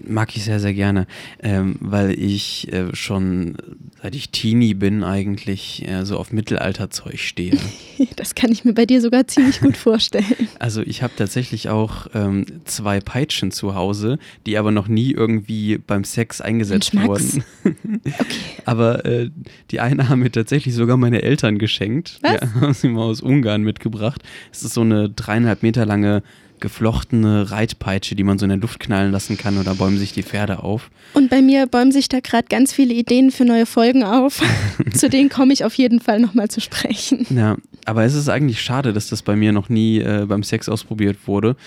mag 0.06 0.36
ich 0.36 0.44
sehr, 0.44 0.60
sehr 0.60 0.74
gerne, 0.74 1.08
ähm, 1.42 1.76
weil 1.80 2.12
ich 2.12 2.72
äh, 2.72 2.96
schon 2.96 3.56
seit 4.02 4.16
ich 4.16 4.32
Teenie 4.32 4.74
bin 4.74 5.04
eigentlich 5.04 5.88
äh, 5.88 6.06
so 6.06 6.18
auf 6.18 6.32
Mittelalterzeug 6.32 7.20
stehe. 7.20 7.58
Das 8.16 8.36
kann 8.36 8.52
ich 8.52 8.66
mir 8.66 8.74
bei 8.74 8.86
dir 8.86 9.00
sogar 9.00 9.28
ziemlich 9.28 9.62
gut 9.62 9.78
vorstellen. 9.78 10.26
Also 10.60 10.82
ich 10.82 11.02
habe 11.02 11.14
tatsächlich 11.16 11.70
auch 11.70 12.08
ähm, 12.14 12.46
zwei 12.66 13.00
Peitschen 13.00 13.52
zu 13.52 13.74
Hause, 13.76 14.20
die 14.46 14.58
aber 14.58 14.72
noch 14.72 14.88
nie 14.88 15.12
irgendwie 15.12 15.78
beim 15.78 16.04
Sex 16.04 16.42
eingesetzt 16.42 16.96
wurden. 16.96 17.44
okay. 17.64 18.36
Aber 18.66 19.06
äh, 19.06 19.30
die 19.72 19.80
eine 19.80 20.10
haben 20.10 20.20
mir 20.20 20.32
tatsächlich 20.32 20.76
sogar 20.76 20.98
meine 20.98 21.22
Eltern 21.22 21.58
geschenkt. 21.58 22.20
Was? 22.22 22.40
Die 22.40 22.62
haben 22.62 22.74
sie 22.74 22.90
mal 22.90 23.04
aus 23.04 23.22
Ungarn 23.22 23.64
mitgebracht. 23.64 24.24
Es 24.52 24.64
ist 24.64 24.74
so 24.74 24.82
eine 24.82 25.10
dreieinhalb 25.10 25.64
Meter 25.64 25.86
lange 25.86 26.24
geflochtene 26.62 27.52
Reitpeitsche, 27.52 28.16
die 28.16 28.24
man 28.24 28.40
so 28.40 28.46
in 28.46 28.50
der 28.50 28.58
Luft 28.58 28.80
knallen 28.80 29.12
lassen 29.12 29.38
kann 29.38 29.58
oder 29.58 29.76
bäumen 29.76 29.98
sich 29.98 30.14
die 30.14 30.24
Pferde 30.24 30.64
auf. 30.64 30.90
Und 31.14 31.30
bei 31.30 31.42
mir 31.42 31.68
bäumen 31.68 31.92
sich 31.92 32.08
da 32.08 32.20
gerade 32.22 32.48
ganz 32.48 32.72
viele 32.72 32.94
Ideen 32.94 33.32
für 33.32 33.44
neue 33.44 33.66
Folgen 33.66 34.04
auf. 34.04 34.42
zu 34.94 35.10
denen 35.10 35.30
komme 35.30 35.52
ich 35.52 35.66
auf 35.66 35.74
jeden 35.74 36.00
Fall 36.00 36.20
nochmal 36.20 36.50
zu 36.50 36.62
sprechen. 36.62 37.26
Ja, 37.30 37.58
aber 37.86 38.04
es 38.04 38.14
ist 38.14 38.30
eigentlich 38.30 38.62
schade, 38.62 38.94
dass 38.94 39.10
das 39.10 39.22
bei 39.22 39.36
mir 39.36 39.52
noch 39.52 39.68
nie 39.68 40.00
äh, 40.00 40.26
beim 40.28 40.44
Sex 40.44 40.70
ausprobiert 40.70 41.18
wurde. 41.26 41.58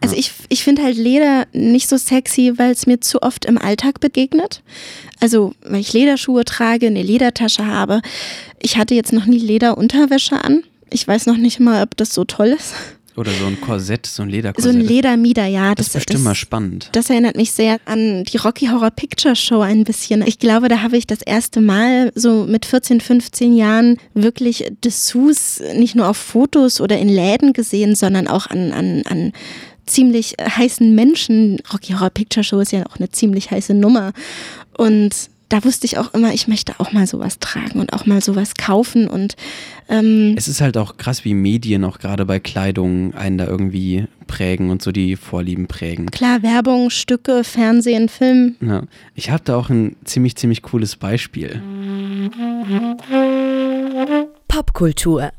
Also 0.00 0.16
ich, 0.16 0.32
ich 0.48 0.64
finde 0.64 0.82
halt 0.82 0.96
Leder 0.96 1.46
nicht 1.52 1.88
so 1.88 1.96
sexy, 1.96 2.52
weil 2.56 2.72
es 2.72 2.86
mir 2.86 3.00
zu 3.00 3.22
oft 3.22 3.44
im 3.44 3.58
Alltag 3.58 4.00
begegnet. 4.00 4.62
Also 5.20 5.54
weil 5.62 5.80
ich 5.80 5.92
Lederschuhe 5.92 6.44
trage, 6.44 6.86
eine 6.86 7.02
Ledertasche 7.02 7.66
habe. 7.66 8.00
Ich 8.60 8.76
hatte 8.76 8.94
jetzt 8.94 9.12
noch 9.12 9.26
nie 9.26 9.38
Lederunterwäsche 9.38 10.42
an. 10.42 10.62
Ich 10.90 11.06
weiß 11.06 11.26
noch 11.26 11.36
nicht 11.36 11.60
mal, 11.60 11.82
ob 11.82 11.96
das 11.96 12.14
so 12.14 12.24
toll 12.24 12.48
ist. 12.48 12.74
Oder 13.18 13.32
so 13.32 13.46
ein 13.46 13.60
Korsett, 13.60 14.06
so 14.06 14.22
ein 14.22 14.28
Lederkorsett. 14.28 14.72
So 14.72 14.78
ein 14.78 14.84
Ledermieder, 14.84 15.44
ja. 15.46 15.74
Das, 15.74 15.86
das 15.86 15.86
ist 15.86 15.92
bestimmt 15.94 16.20
das, 16.20 16.24
mal 16.24 16.34
spannend. 16.36 16.88
Das 16.92 17.10
erinnert 17.10 17.36
mich 17.36 17.50
sehr 17.50 17.78
an 17.84 18.22
die 18.22 18.36
Rocky 18.36 18.66
Horror 18.66 18.92
Picture 18.92 19.34
Show 19.34 19.60
ein 19.60 19.82
bisschen. 19.82 20.22
Ich 20.24 20.38
glaube, 20.38 20.68
da 20.68 20.82
habe 20.82 20.96
ich 20.96 21.04
das 21.04 21.20
erste 21.22 21.60
Mal 21.60 22.12
so 22.14 22.44
mit 22.44 22.64
14, 22.64 23.00
15 23.00 23.56
Jahren 23.56 23.96
wirklich 24.14 24.70
Dessous 24.84 25.60
nicht 25.74 25.96
nur 25.96 26.08
auf 26.08 26.16
Fotos 26.16 26.80
oder 26.80 26.96
in 26.96 27.08
Läden 27.08 27.52
gesehen, 27.52 27.96
sondern 27.96 28.28
auch 28.28 28.46
an, 28.46 28.70
an, 28.72 29.02
an 29.06 29.32
ziemlich 29.84 30.34
heißen 30.40 30.94
Menschen. 30.94 31.58
Rocky 31.72 31.94
Horror 31.94 32.10
Picture 32.10 32.44
Show 32.44 32.60
ist 32.60 32.70
ja 32.70 32.86
auch 32.86 32.98
eine 32.98 33.10
ziemlich 33.10 33.50
heiße 33.50 33.74
Nummer. 33.74 34.12
Und 34.76 35.12
da 35.48 35.64
wusste 35.64 35.86
ich 35.86 35.98
auch 35.98 36.12
immer, 36.14 36.32
ich 36.34 36.48
möchte 36.48 36.74
auch 36.78 36.92
mal 36.92 37.06
sowas 37.06 37.38
tragen 37.38 37.80
und 37.80 37.92
auch 37.92 38.06
mal 38.06 38.20
sowas 38.20 38.54
kaufen 38.54 39.08
und 39.08 39.36
ähm 39.88 40.34
es 40.36 40.48
ist 40.48 40.60
halt 40.60 40.76
auch 40.76 40.96
krass, 40.96 41.24
wie 41.24 41.34
Medien 41.34 41.84
auch 41.84 41.98
gerade 41.98 42.26
bei 42.26 42.38
Kleidung 42.38 43.14
einen 43.14 43.38
da 43.38 43.46
irgendwie 43.46 44.06
prägen 44.26 44.70
und 44.70 44.82
so 44.82 44.92
die 44.92 45.16
Vorlieben 45.16 45.66
prägen. 45.66 46.06
Klar, 46.10 46.42
Werbung, 46.42 46.90
Stücke, 46.90 47.44
Fernsehen, 47.44 48.08
Film. 48.08 48.56
Ja. 48.60 48.82
Ich 49.14 49.30
habe 49.30 49.42
da 49.44 49.56
auch 49.56 49.70
ein 49.70 49.96
ziemlich, 50.04 50.36
ziemlich 50.36 50.62
cooles 50.62 50.96
Beispiel. 50.96 51.62
Popkultur. 54.48 55.30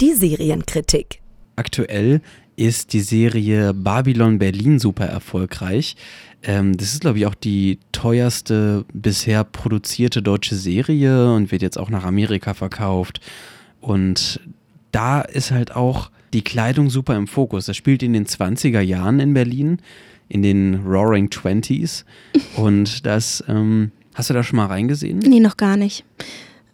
Die 0.00 0.12
Serienkritik. 0.14 1.20
Aktuell 1.56 2.22
ist 2.60 2.92
die 2.92 3.00
Serie 3.00 3.72
Babylon 3.72 4.38
Berlin 4.38 4.78
super 4.78 5.06
erfolgreich. 5.06 5.96
Ähm, 6.42 6.76
das 6.76 6.92
ist, 6.92 7.00
glaube 7.00 7.16
ich, 7.16 7.24
auch 7.24 7.34
die 7.34 7.78
teuerste 7.90 8.84
bisher 8.92 9.44
produzierte 9.44 10.20
deutsche 10.20 10.56
Serie 10.56 11.32
und 11.32 11.52
wird 11.52 11.62
jetzt 11.62 11.78
auch 11.78 11.88
nach 11.88 12.04
Amerika 12.04 12.52
verkauft. 12.52 13.22
Und 13.80 14.40
da 14.92 15.22
ist 15.22 15.52
halt 15.52 15.74
auch 15.74 16.10
die 16.34 16.42
Kleidung 16.42 16.90
super 16.90 17.16
im 17.16 17.28
Fokus. 17.28 17.64
Das 17.64 17.78
spielt 17.78 18.02
in 18.02 18.12
den 18.12 18.26
20er 18.26 18.80
Jahren 18.80 19.20
in 19.20 19.32
Berlin, 19.32 19.78
in 20.28 20.42
den 20.42 20.82
Roaring 20.84 21.30
Twenties. 21.30 22.04
Und 22.56 23.06
das, 23.06 23.42
ähm, 23.48 23.90
hast 24.12 24.28
du 24.28 24.34
da 24.34 24.42
schon 24.42 24.58
mal 24.58 24.66
reingesehen? 24.66 25.20
Nee, 25.20 25.40
noch 25.40 25.56
gar 25.56 25.78
nicht. 25.78 26.04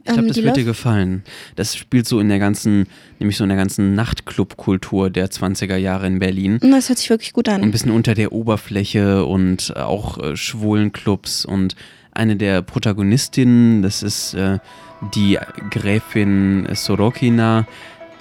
Ich 0.06 0.12
glaube, 0.14 0.22
Ähm, 0.22 0.28
das 0.28 0.42
wird 0.42 0.56
dir 0.56 0.64
gefallen. 0.64 1.22
Das 1.56 1.74
spielt 1.76 2.06
so 2.06 2.20
in 2.20 2.28
der 2.28 2.38
ganzen, 2.38 2.86
nämlich 3.18 3.36
so 3.36 3.44
in 3.44 3.48
der 3.48 3.58
ganzen 3.58 3.94
Nachtclub-Kultur 3.94 5.10
der 5.10 5.28
20er 5.30 5.76
Jahre 5.76 6.06
in 6.06 6.18
Berlin. 6.18 6.58
Das 6.62 6.88
hört 6.88 6.98
sich 6.98 7.10
wirklich 7.10 7.32
gut 7.32 7.48
Ein 7.48 7.64
an. 7.64 7.70
bisschen 7.70 7.90
unter 7.90 8.14
der 8.14 8.32
Oberfläche 8.32 9.24
und 9.24 9.76
auch 9.76 10.18
äh, 10.18 10.36
schwulen 10.36 10.92
Clubs 10.92 11.44
und 11.44 11.74
eine 12.12 12.36
der 12.36 12.62
Protagonistinnen, 12.62 13.82
das 13.82 14.02
ist 14.02 14.34
äh, 14.34 14.58
die 15.14 15.38
Gräfin 15.70 16.66
Sorokina, 16.72 17.66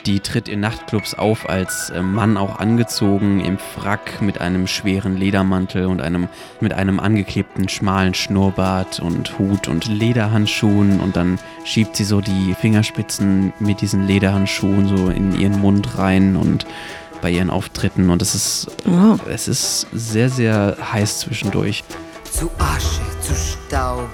die 0.06 0.20
tritt 0.20 0.48
in 0.48 0.60
Nachtclubs 0.60 1.14
auf 1.16 1.50
als 1.50 1.90
äh, 1.90 2.02
Mann 2.02 2.38
auch 2.38 2.60
angezogen 2.60 3.40
im 3.40 3.58
Frack 3.58 4.22
mit 4.22 4.40
einem 4.42 4.68
schweren 4.68 5.18
Ledermantel 5.18 5.86
und 5.86 6.02
einem 6.02 6.28
mit 6.60 6.74
einem 6.74 7.00
angeklebten 7.00 7.70
schmalen 7.70 8.14
Schnurrbart 8.14 9.00
und 9.00 9.38
Hut 9.40 9.68
und 9.68 9.88
Lederhandschuhen 9.88 11.00
und 11.00 11.16
dann 11.16 11.40
schiebt 11.64 11.96
sie 11.96 12.04
so 12.04 12.22
die 12.22 12.54
Fingerspitzen 12.60 13.54
mit 13.60 13.82
diesen 13.82 14.06
Lederhandschuhen 14.06 14.96
so 14.96 15.10
in 15.10 15.40
ihren 15.40 15.60
Mund 15.60 15.98
rein 15.98 16.36
und 16.36 16.66
bei 17.22 17.32
ihren 17.32 17.50
Auftritten 17.50 18.10
und 18.10 18.22
es 18.22 18.36
ist 18.36 18.68
Wow. 18.86 19.20
es 19.28 19.48
ist 19.48 19.88
sehr, 19.92 20.30
sehr 20.30 20.78
heiß 20.94 21.20
zwischendurch. 21.22 21.84
zu 22.32 22.52
Asche, 22.60 23.02
zu 23.22 23.34
Staub, 23.34 24.10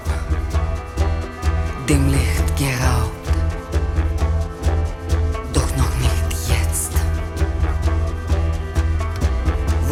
dem 1.88 2.08
Licht 2.08 2.56
geraubt. 2.56 3.21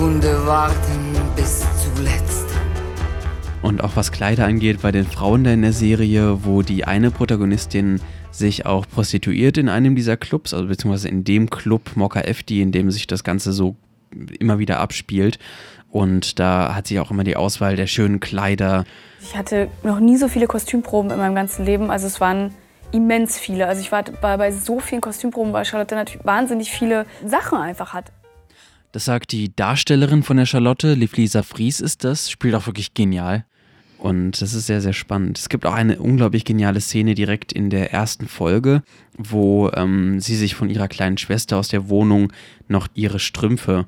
Wunde 0.00 0.47
warten 0.47 1.14
bis 1.37 1.62
zuletzt. 1.85 2.47
Und 3.61 3.85
auch 3.85 3.97
was 3.97 4.11
Kleider 4.11 4.47
angeht, 4.47 4.80
bei 4.80 4.92
den 4.92 5.04
Frauen 5.04 5.45
da 5.45 5.50
in 5.50 5.61
der 5.61 5.75
Serie, 5.75 6.42
wo 6.42 6.62
die 6.62 6.87
eine 6.87 7.11
Protagonistin 7.11 8.00
sich 8.30 8.64
auch 8.64 8.87
prostituiert 8.88 9.59
in 9.59 9.69
einem 9.69 9.95
dieser 9.97 10.16
Clubs, 10.16 10.54
also 10.54 10.69
beziehungsweise 10.69 11.11
in 11.11 11.25
dem 11.25 11.50
Club 11.50 11.97
Mokka 11.97 12.21
FD, 12.21 12.62
in 12.62 12.73
dem 12.73 12.90
sich 12.90 13.09
das 13.09 13.25
Ganze 13.25 13.52
so 13.52 13.76
immer 14.38 14.59
wieder 14.59 14.80
abspielt. 14.80 15.38
Und 15.90 16.38
da 16.38 16.75
hat 16.75 16.87
sie 16.87 16.99
auch 16.99 17.11
immer 17.11 17.25
die 17.25 17.37
Auswahl 17.37 17.76
der 17.76 17.87
schönen 17.87 18.21
Kleider. 18.21 18.85
Ich 19.21 19.37
hatte 19.37 19.69
noch 19.83 20.00
nie 20.00 20.16
so 20.16 20.28
viele 20.28 20.47
Kostümproben 20.47 21.11
in 21.11 21.19
meinem 21.19 21.35
ganzen 21.35 21.66
Leben. 21.66 21.90
Also 21.90 22.07
es 22.07 22.23
waren 22.23 22.54
immens 22.90 23.38
viele. 23.38 23.66
Also 23.66 23.83
ich 23.83 23.92
war 23.92 24.02
bei, 24.04 24.38
bei 24.38 24.50
so 24.50 24.80
vielen 24.80 25.02
Kostümproben, 25.02 25.52
weil 25.52 25.66
Charlotte 25.66 25.95
natürlich 25.95 26.25
wahnsinnig 26.25 26.71
viele 26.71 27.04
Sachen 27.23 27.59
einfach 27.59 27.92
hat. 27.92 28.11
Das 28.92 29.04
sagt 29.04 29.32
die 29.32 29.54
Darstellerin 29.54 30.23
von 30.23 30.37
der 30.37 30.47
Charlotte, 30.47 30.94
Livlisa 30.94 31.42
Fries 31.42 31.80
ist 31.80 32.02
das, 32.04 32.30
spielt 32.30 32.54
auch 32.54 32.66
wirklich 32.66 32.94
genial. 32.94 33.44
Und 33.99 34.40
das 34.40 34.54
ist 34.54 34.66
sehr, 34.66 34.80
sehr 34.80 34.94
spannend. 34.94 35.38
Es 35.38 35.50
gibt 35.50 35.66
auch 35.66 35.75
eine 35.75 35.99
unglaublich 35.99 36.44
geniale 36.44 36.80
Szene 36.80 37.14
direkt 37.14 37.52
in 37.52 37.68
der 37.68 37.92
ersten 37.92 38.26
Folge, 38.28 38.82
wo 39.16 39.70
ähm, 39.75 40.20
sie 40.20 40.37
sich 40.37 40.54
von 40.54 40.70
ihrer 40.70 40.88
kleinen 40.88 41.18
Schwester 41.18 41.59
aus 41.59 41.68
der 41.68 41.90
Wohnung 41.90 42.32
noch 42.66 42.88
ihre 42.94 43.18
Strümpfe 43.18 43.87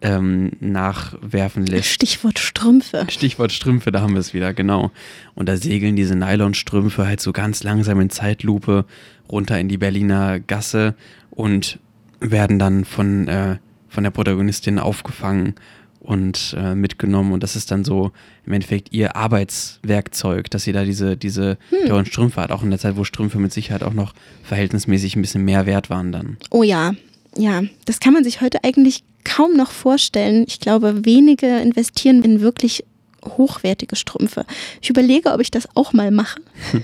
ähm, 0.00 0.52
nachwerfen 0.60 1.66
lässt. 1.66 1.90
Stichwort 1.90 2.38
Strümpfe. 2.38 3.04
Stichwort 3.10 3.52
Strümpfe, 3.52 3.92
da 3.92 4.00
haben 4.00 4.14
wir 4.14 4.20
es 4.20 4.32
wieder, 4.32 4.54
genau. 4.54 4.90
Und 5.34 5.48
da 5.48 5.58
segeln 5.58 5.94
diese 5.94 6.16
Nylonstrümpfe 6.16 7.06
halt 7.06 7.20
so 7.20 7.32
ganz 7.32 7.62
langsam 7.62 8.00
in 8.00 8.08
Zeitlupe 8.08 8.86
runter 9.30 9.60
in 9.60 9.68
die 9.68 9.78
Berliner 9.78 10.40
Gasse 10.40 10.94
und 11.30 11.78
werden 12.18 12.58
dann 12.58 12.86
von, 12.86 13.28
äh, 13.28 13.58
von 13.90 14.04
der 14.04 14.10
Protagonistin 14.10 14.78
aufgefangen 14.78 15.54
und 16.00 16.56
äh, 16.58 16.74
mitgenommen. 16.74 17.32
Und 17.32 17.42
das 17.42 17.56
ist 17.56 17.70
dann 17.70 17.84
so 17.84 18.10
im 18.46 18.54
Endeffekt 18.54 18.92
ihr 18.92 19.16
Arbeitswerkzeug, 19.16 20.50
dass 20.50 20.64
sie 20.64 20.72
da 20.72 20.84
diese, 20.84 21.16
diese 21.16 21.58
teuren 21.86 22.06
Strümpfe 22.06 22.40
hat, 22.40 22.50
auch 22.50 22.62
in 22.62 22.70
der 22.70 22.78
Zeit, 22.78 22.96
wo 22.96 23.04
Strümpfe 23.04 23.38
mit 23.38 23.52
Sicherheit 23.52 23.82
auch 23.82 23.92
noch 23.92 24.14
verhältnismäßig 24.42 25.16
ein 25.16 25.22
bisschen 25.22 25.44
mehr 25.44 25.66
wert 25.66 25.90
waren 25.90 26.10
dann. 26.10 26.38
Oh 26.50 26.62
ja, 26.62 26.94
ja. 27.36 27.62
Das 27.84 28.00
kann 28.00 28.14
man 28.14 28.24
sich 28.24 28.40
heute 28.40 28.64
eigentlich 28.64 29.04
kaum 29.24 29.54
noch 29.56 29.70
vorstellen. 29.70 30.44
Ich 30.48 30.60
glaube, 30.60 31.04
wenige 31.04 31.58
investieren 31.58 32.22
in 32.22 32.40
wirklich 32.40 32.84
hochwertige 33.24 33.96
Strümpfe. 33.96 34.46
Ich 34.80 34.88
überlege, 34.88 35.32
ob 35.32 35.40
ich 35.40 35.50
das 35.50 35.68
auch 35.74 35.92
mal 35.92 36.10
mache. 36.10 36.40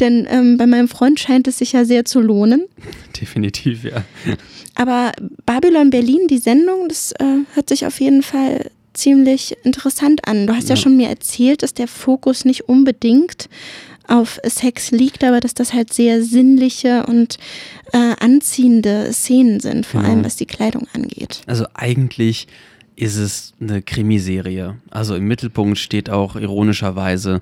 Denn 0.00 0.26
ähm, 0.28 0.56
bei 0.58 0.66
meinem 0.66 0.88
Freund 0.88 1.20
scheint 1.20 1.46
es 1.46 1.58
sich 1.58 1.72
ja 1.72 1.84
sehr 1.84 2.04
zu 2.04 2.20
lohnen. 2.20 2.66
Definitiv, 3.20 3.84
ja. 3.84 4.04
Aber 4.74 5.12
Babylon 5.46 5.90
Berlin, 5.90 6.26
die 6.28 6.38
Sendung, 6.38 6.88
das 6.88 7.12
äh, 7.12 7.24
hört 7.54 7.68
sich 7.68 7.86
auf 7.86 8.00
jeden 8.00 8.22
Fall 8.22 8.70
ziemlich 8.94 9.56
interessant 9.64 10.26
an. 10.26 10.46
Du 10.46 10.54
hast 10.54 10.68
ja, 10.68 10.74
Ja. 10.74 10.80
schon 10.80 10.96
mir 10.96 11.08
erzählt, 11.08 11.62
dass 11.62 11.74
der 11.74 11.88
Fokus 11.88 12.44
nicht 12.44 12.68
unbedingt 12.68 13.48
auf 14.08 14.38
Sex 14.44 14.90
liegt, 14.90 15.24
aber 15.24 15.40
dass 15.40 15.54
das 15.54 15.72
halt 15.72 15.92
sehr 15.94 16.22
sinnliche 16.22 17.06
und 17.06 17.38
äh, 17.92 18.14
anziehende 18.20 19.12
Szenen 19.12 19.60
sind, 19.60 19.86
vor 19.86 20.00
Genau. 20.02 20.12
allem 20.12 20.24
was 20.24 20.36
die 20.36 20.46
Kleidung 20.46 20.86
angeht. 20.94 21.40
Also 21.46 21.64
eigentlich 21.74 22.48
ist 22.96 23.16
es 23.16 23.54
eine 23.60 23.80
Krimiserie. 23.80 24.76
Also 24.90 25.14
im 25.14 25.26
Mittelpunkt 25.26 25.78
steht 25.78 26.10
auch 26.10 26.36
ironischerweise 26.36 27.40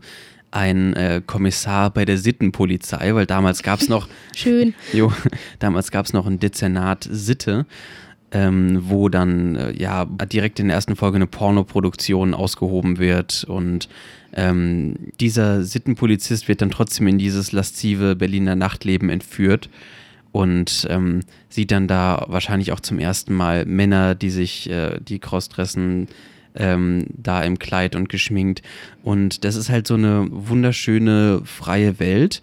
ein 0.50 0.94
äh, 0.94 1.22
Kommissar 1.24 1.90
bei 1.90 2.04
der 2.04 2.18
Sittenpolizei, 2.18 3.14
weil 3.14 3.26
damals 3.26 3.62
gab 3.62 3.80
es 3.80 3.88
noch 3.88 4.08
Schön. 4.36 4.74
Jo, 4.92 5.12
damals 5.58 5.90
gab 5.90 6.06
es 6.06 6.12
noch 6.12 6.26
ein 6.26 6.38
Dezernat 6.38 7.08
Sitte, 7.10 7.66
ähm, 8.32 8.82
wo 8.88 9.08
dann 9.08 9.56
äh, 9.56 9.72
ja 9.72 10.04
direkt 10.04 10.60
in 10.60 10.68
der 10.68 10.76
ersten 10.76 10.96
Folge 10.96 11.16
eine 11.16 11.26
Pornoproduktion 11.26 12.34
ausgehoben 12.34 12.98
wird 12.98 13.44
und 13.44 13.88
ähm, 14.32 14.94
dieser 15.20 15.64
Sittenpolizist 15.64 16.46
wird 16.48 16.62
dann 16.62 16.70
trotzdem 16.70 17.08
in 17.08 17.18
dieses 17.18 17.52
laszive 17.52 18.14
Berliner 18.14 18.54
Nachtleben 18.54 19.08
entführt 19.08 19.68
und 20.32 20.86
ähm, 20.88 21.20
sieht 21.48 21.72
dann 21.72 21.88
da 21.88 22.24
wahrscheinlich 22.28 22.72
auch 22.72 22.80
zum 22.80 22.98
ersten 22.98 23.34
Mal 23.34 23.66
Männer, 23.66 24.14
die 24.14 24.30
sich, 24.30 24.70
äh, 24.70 25.00
die 25.00 25.18
crossdressen, 25.18 26.06
ähm, 26.54 27.06
da 27.16 27.42
im 27.42 27.58
Kleid 27.58 27.96
und 27.96 28.08
geschminkt. 28.08 28.62
Und 29.02 29.44
das 29.44 29.56
ist 29.56 29.70
halt 29.70 29.86
so 29.86 29.94
eine 29.94 30.26
wunderschöne 30.30 31.42
freie 31.44 31.98
Welt, 32.00 32.40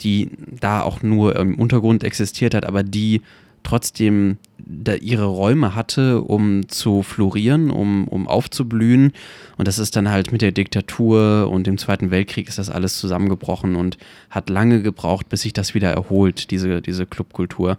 die 0.00 0.30
da 0.60 0.82
auch 0.82 1.02
nur 1.02 1.36
im 1.36 1.58
Untergrund 1.58 2.04
existiert 2.04 2.54
hat, 2.54 2.64
aber 2.64 2.82
die 2.82 3.22
trotzdem 3.62 4.38
da 4.58 4.94
ihre 4.94 5.26
Räume 5.26 5.74
hatte, 5.74 6.22
um 6.22 6.68
zu 6.68 7.02
florieren, 7.02 7.70
um, 7.70 8.06
um 8.08 8.28
aufzublühen. 8.28 9.12
Und 9.56 9.68
das 9.68 9.78
ist 9.78 9.96
dann 9.96 10.08
halt 10.08 10.32
mit 10.32 10.42
der 10.42 10.52
Diktatur 10.52 11.50
und 11.50 11.66
dem 11.66 11.78
Zweiten 11.78 12.10
Weltkrieg 12.10 12.48
ist 12.48 12.58
das 12.58 12.70
alles 12.70 12.98
zusammengebrochen 12.98 13.76
und 13.76 13.98
hat 14.30 14.50
lange 14.50 14.82
gebraucht, 14.82 15.28
bis 15.28 15.42
sich 15.42 15.52
das 15.52 15.74
wieder 15.74 15.90
erholt, 15.90 16.50
diese, 16.50 16.80
diese 16.80 17.06
Clubkultur. 17.06 17.78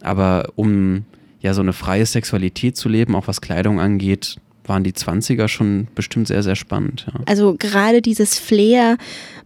Aber 0.00 0.48
um 0.56 1.04
ja 1.40 1.54
so 1.54 1.62
eine 1.62 1.72
freie 1.72 2.06
Sexualität 2.06 2.76
zu 2.76 2.88
leben, 2.88 3.14
auch 3.14 3.28
was 3.28 3.40
Kleidung 3.40 3.80
angeht, 3.80 4.36
waren 4.64 4.84
die 4.84 4.92
20er 4.92 5.48
schon 5.48 5.88
bestimmt 5.94 6.28
sehr, 6.28 6.42
sehr 6.42 6.56
spannend. 6.56 7.06
Ja. 7.12 7.20
Also 7.26 7.56
gerade 7.58 8.02
dieses 8.02 8.38
Flair 8.38 8.96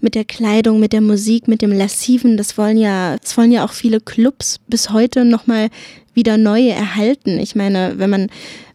mit 0.00 0.14
der 0.14 0.25
Kleidung, 0.25 0.80
mit 0.80 0.92
der 0.92 1.00
Musik, 1.00 1.49
mit 1.49 1.62
dem 1.62 1.73
Lassiven, 1.73 2.37
das 2.37 2.58
wollen 2.58 2.76
ja, 2.76 3.16
das 3.16 3.37
wollen 3.37 3.52
ja 3.52 3.64
auch 3.64 3.73
viele 3.73 4.00
Clubs 4.00 4.58
bis 4.68 4.90
heute 4.90 5.25
nochmal 5.25 5.68
wieder 6.16 6.37
neu 6.38 6.68
erhalten. 6.68 7.38
Ich 7.38 7.54
meine, 7.54 7.94
wenn 7.99 8.11
man 8.11 8.28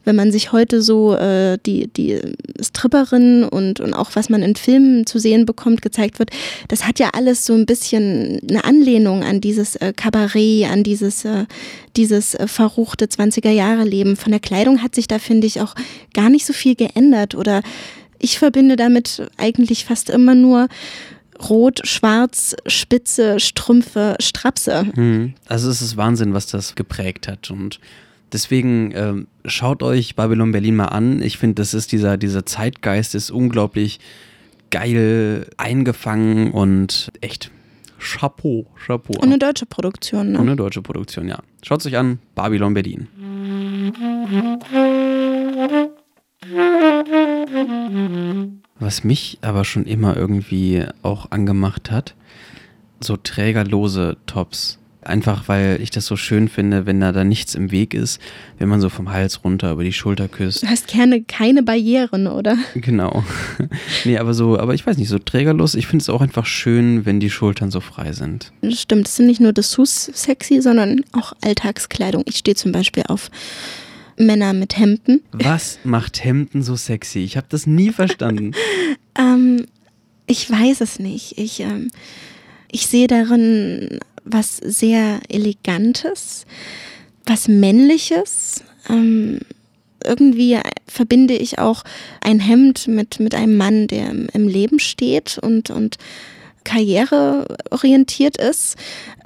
wenn 0.03 0.15
man 0.15 0.31
sich 0.31 0.51
heute 0.51 0.81
so 0.81 1.15
äh, 1.15 1.57
die, 1.65 1.87
die 1.87 2.19
Stripperinnen 2.59 3.43
und, 3.43 3.79
und 3.79 3.93
auch 3.93 4.11
was 4.15 4.29
man 4.29 4.41
in 4.41 4.55
Filmen 4.55 5.05
zu 5.05 5.19
sehen 5.19 5.45
bekommt, 5.45 5.81
gezeigt 5.81 6.19
wird, 6.19 6.31
das 6.67 6.87
hat 6.87 6.99
ja 6.99 7.11
alles 7.13 7.45
so 7.45 7.53
ein 7.53 7.65
bisschen 7.65 8.39
eine 8.49 8.63
Anlehnung 8.63 9.23
an 9.23 9.41
dieses 9.41 9.75
äh, 9.75 9.93
Kabarett, 9.95 10.65
an 10.71 10.83
dieses, 10.83 11.25
äh, 11.25 11.45
dieses 11.97 12.33
äh, 12.33 12.47
verruchte 12.47 13.05
20er-Jahre-Leben. 13.05 14.15
Von 14.15 14.31
der 14.31 14.41
Kleidung 14.41 14.81
hat 14.81 14.95
sich 14.95 15.07
da, 15.07 15.19
finde 15.19 15.47
ich, 15.47 15.61
auch 15.61 15.75
gar 16.13 16.29
nicht 16.29 16.45
so 16.45 16.53
viel 16.53 16.75
geändert. 16.75 17.35
Oder 17.35 17.61
ich 18.17 18.39
verbinde 18.39 18.75
damit 18.75 19.23
eigentlich 19.37 19.85
fast 19.85 20.09
immer 20.09 20.35
nur 20.35 20.67
Rot, 21.49 21.81
Schwarz, 21.83 22.55
Spitze, 22.67 23.39
Strümpfe, 23.39 24.15
Strapse. 24.19 24.85
Mhm. 24.95 25.33
Also 25.47 25.69
es 25.69 25.81
ist 25.81 25.97
Wahnsinn, 25.97 26.33
was 26.33 26.47
das 26.47 26.75
geprägt 26.75 27.27
hat. 27.27 27.49
Und 27.51 27.79
deswegen 28.31 28.91
ähm, 28.95 29.27
schaut 29.45 29.83
euch 29.83 30.15
Babylon 30.15 30.51
Berlin 30.51 30.75
mal 30.75 30.85
an. 30.85 31.21
Ich 31.21 31.37
finde, 31.37 31.55
das 31.55 31.73
ist 31.73 31.91
dieser, 31.91 32.17
dieser 32.17 32.45
Zeitgeist 32.45 33.15
ist 33.15 33.31
unglaublich 33.31 33.99
geil 34.69 35.47
eingefangen 35.57 36.51
und 36.51 37.11
echt 37.21 37.51
Chapeau, 37.99 38.65
Chapeau. 38.85 39.13
Und 39.15 39.23
eine 39.23 39.37
deutsche 39.37 39.65
Produktion. 39.65 40.27
Und 40.27 40.33
Ne? 40.33 40.39
eine 40.39 40.55
deutsche 40.55 40.81
Produktion, 40.81 41.27
ja. 41.27 41.39
Schaut 41.61 41.81
es 41.81 41.85
euch 41.85 41.97
an, 41.97 42.19
Babylon 42.35 42.73
Berlin. 42.73 43.07
Was 48.81 49.03
mich 49.03 49.37
aber 49.41 49.63
schon 49.63 49.85
immer 49.85 50.17
irgendwie 50.17 50.83
auch 51.03 51.29
angemacht 51.29 51.91
hat, 51.91 52.15
so 52.99 53.15
trägerlose 53.15 54.17
Tops. 54.25 54.79
Einfach 55.03 55.47
weil 55.47 55.79
ich 55.83 55.91
das 55.91 56.07
so 56.07 56.15
schön 56.15 56.47
finde, 56.47 56.87
wenn 56.87 56.99
da, 56.99 57.11
da 57.11 57.23
nichts 57.23 57.53
im 57.53 57.69
Weg 57.69 57.93
ist, 57.93 58.19
wenn 58.57 58.69
man 58.69 58.81
so 58.81 58.89
vom 58.89 59.11
Hals 59.11 59.43
runter 59.43 59.71
über 59.71 59.83
die 59.83 59.93
Schulter 59.93 60.27
küsst. 60.27 60.63
Du 60.63 60.67
hast 60.67 60.87
gerne 60.87 61.21
keine 61.21 61.61
Barrieren, 61.61 62.25
oder? 62.25 62.57
Genau. 62.73 63.23
nee, 64.05 64.17
aber 64.17 64.33
so, 64.33 64.57
aber 64.57 64.73
ich 64.73 64.85
weiß 64.85 64.97
nicht, 64.97 65.09
so 65.09 65.19
trägerlos. 65.19 65.75
Ich 65.75 65.85
finde 65.85 66.01
es 66.01 66.09
auch 66.09 66.21
einfach 66.21 66.47
schön, 66.47 67.05
wenn 67.05 67.19
die 67.19 67.29
Schultern 67.29 67.69
so 67.69 67.81
frei 67.81 68.13
sind. 68.13 68.51
Das 68.61 68.81
stimmt, 68.81 69.07
es 69.07 69.15
sind 69.15 69.27
nicht 69.27 69.41
nur 69.41 69.53
Dessous 69.53 70.05
sexy, 70.11 70.59
sondern 70.59 71.01
auch 71.11 71.33
Alltagskleidung. 71.41 72.23
Ich 72.25 72.37
stehe 72.37 72.55
zum 72.55 72.71
Beispiel 72.71 73.03
auf 73.07 73.29
Männer 74.25 74.53
mit 74.53 74.77
Hemden. 74.77 75.21
Was 75.31 75.79
macht 75.83 76.23
Hemden 76.23 76.63
so 76.63 76.75
sexy? 76.75 77.19
Ich 77.19 77.37
habe 77.37 77.47
das 77.49 77.67
nie 77.67 77.91
verstanden. 77.91 78.51
Ähm, 79.19 79.65
ich 80.25 80.49
weiß 80.49 80.79
es 80.79 80.97
nicht. 80.97 81.37
Ich, 81.37 81.59
ähm, 81.59 81.91
ich 82.71 82.87
sehe 82.87 83.07
darin 83.07 83.99
was 84.23 84.55
sehr 84.55 85.19
Elegantes, 85.27 86.45
was 87.25 87.49
Männliches. 87.49 88.63
Ähm, 88.89 89.39
irgendwie 90.05 90.59
verbinde 90.87 91.35
ich 91.35 91.59
auch 91.59 91.83
ein 92.21 92.39
Hemd 92.39 92.87
mit, 92.87 93.19
mit 93.19 93.35
einem 93.35 93.57
Mann, 93.57 93.87
der 93.87 94.09
im, 94.09 94.29
im 94.33 94.47
Leben 94.47 94.79
steht 94.79 95.37
und, 95.37 95.69
und 95.69 95.97
karriereorientiert 96.63 98.37
ist. 98.37 98.75